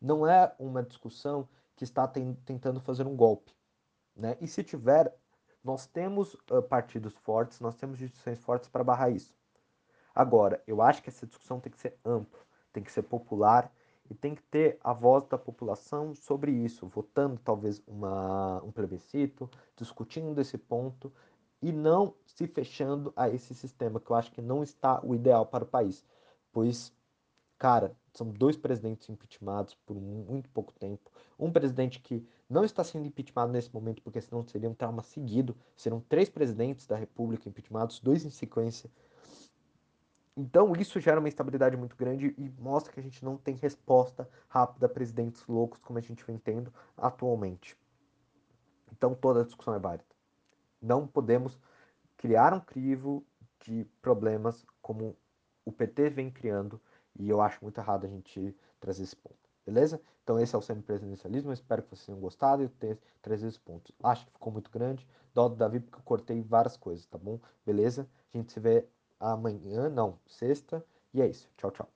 Não 0.00 0.26
é 0.26 0.54
uma 0.58 0.82
discussão 0.82 1.48
que 1.74 1.84
está 1.84 2.06
ten 2.06 2.34
tentando 2.44 2.80
fazer 2.80 3.06
um 3.06 3.16
golpe. 3.16 3.52
Né? 4.14 4.36
E 4.40 4.46
se 4.46 4.62
tiver, 4.62 5.12
nós 5.62 5.86
temos 5.86 6.34
uh, 6.50 6.62
partidos 6.62 7.14
fortes, 7.16 7.60
nós 7.60 7.74
temos 7.76 8.00
instituições 8.00 8.38
fortes 8.38 8.68
para 8.68 8.84
barrar 8.84 9.10
isso. 9.10 9.34
Agora, 10.14 10.62
eu 10.66 10.80
acho 10.80 11.02
que 11.02 11.08
essa 11.08 11.26
discussão 11.26 11.58
tem 11.58 11.72
que 11.72 11.78
ser 11.78 11.98
ampla, 12.04 12.38
tem 12.72 12.82
que 12.82 12.92
ser 12.92 13.02
popular 13.02 13.72
e 14.10 14.14
tem 14.14 14.34
que 14.34 14.42
ter 14.42 14.78
a 14.82 14.92
voz 14.92 15.26
da 15.26 15.38
população 15.38 16.14
sobre 16.14 16.52
isso, 16.52 16.86
votando 16.86 17.40
talvez 17.42 17.82
uma, 17.86 18.62
um 18.62 18.70
plebiscito, 18.70 19.50
discutindo 19.76 20.40
esse 20.40 20.58
ponto 20.58 21.12
e 21.62 21.72
não 21.72 22.14
se 22.26 22.46
fechando 22.46 23.12
a 23.16 23.28
esse 23.28 23.54
sistema 23.54 23.98
que 23.98 24.10
eu 24.10 24.16
acho 24.16 24.32
que 24.32 24.42
não 24.42 24.62
está 24.62 25.00
o 25.04 25.14
ideal 25.14 25.46
para 25.46 25.64
o 25.64 25.66
país, 25.66 26.04
pois, 26.52 26.92
cara, 27.58 27.96
são 28.12 28.28
dois 28.28 28.56
presidentes 28.56 29.08
impeachmentados 29.08 29.74
por 29.86 29.96
muito 29.96 30.48
pouco 30.50 30.72
tempo. 30.74 31.10
Um 31.38 31.50
presidente 31.50 32.00
que 32.00 32.24
não 32.48 32.64
está 32.64 32.84
sendo 32.84 33.06
impeachmentado 33.06 33.52
nesse 33.52 33.74
momento, 33.74 34.02
porque 34.02 34.20
senão 34.20 34.46
seria 34.46 34.70
um 34.70 34.74
trauma 34.74 35.02
seguido. 35.02 35.56
Serão 35.76 36.00
três 36.00 36.28
presidentes 36.28 36.86
da 36.86 36.96
República 36.96 37.48
impeachmentados, 37.48 37.98
dois 37.98 38.24
em 38.24 38.30
sequência. 38.30 38.88
Então, 40.36 40.72
isso 40.72 40.98
gera 40.98 41.20
uma 41.20 41.28
instabilidade 41.28 41.76
muito 41.76 41.96
grande 41.96 42.34
e 42.36 42.48
mostra 42.60 42.92
que 42.92 42.98
a 42.98 43.02
gente 43.02 43.24
não 43.24 43.36
tem 43.36 43.54
resposta 43.54 44.28
rápida 44.48 44.86
a 44.86 44.88
presidentes 44.88 45.46
loucos, 45.46 45.78
como 45.80 45.98
a 45.98 46.02
gente 46.02 46.24
vem 46.24 46.38
tendo 46.38 46.72
atualmente. 46.96 47.76
Então, 48.92 49.14
toda 49.14 49.42
a 49.42 49.44
discussão 49.44 49.74
é 49.74 49.78
válida. 49.78 50.04
Não 50.82 51.06
podemos 51.06 51.58
criar 52.16 52.52
um 52.52 52.60
crivo 52.60 53.24
de 53.64 53.84
problemas 54.02 54.64
como 54.82 55.16
o 55.64 55.72
PT 55.72 56.10
vem 56.10 56.30
criando 56.30 56.80
e 57.18 57.28
eu 57.28 57.40
acho 57.40 57.58
muito 57.62 57.78
errado 57.78 58.04
a 58.04 58.08
gente 58.08 58.54
trazer 58.80 59.02
esse 59.02 59.16
ponto, 59.16 59.38
beleza? 59.64 60.00
Então 60.22 60.38
esse 60.38 60.54
é 60.54 60.58
o 60.58 60.62
semipresidencialismo, 60.62 61.52
espero 61.52 61.82
que 61.82 61.90
vocês 61.90 62.06
tenham 62.06 62.20
gostado 62.20 62.62
e 62.62 62.68
ter 62.68 62.98
trazido 63.22 63.48
esse 63.48 63.60
ponto. 63.60 63.94
Acho 64.02 64.26
que 64.26 64.32
ficou 64.32 64.52
muito 64.52 64.70
grande, 64.70 65.06
dó 65.32 65.48
do 65.48 65.56
Davi 65.56 65.80
porque 65.80 65.98
eu 65.98 66.02
cortei 66.02 66.42
várias 66.42 66.76
coisas, 66.76 67.06
tá 67.06 67.18
bom? 67.18 67.40
Beleza? 67.64 68.08
A 68.32 68.36
gente 68.36 68.52
se 68.52 68.60
vê 68.60 68.86
amanhã, 69.20 69.88
não, 69.88 70.18
sexta, 70.26 70.84
e 71.12 71.22
é 71.22 71.28
isso. 71.28 71.48
Tchau, 71.56 71.70
tchau. 71.70 71.94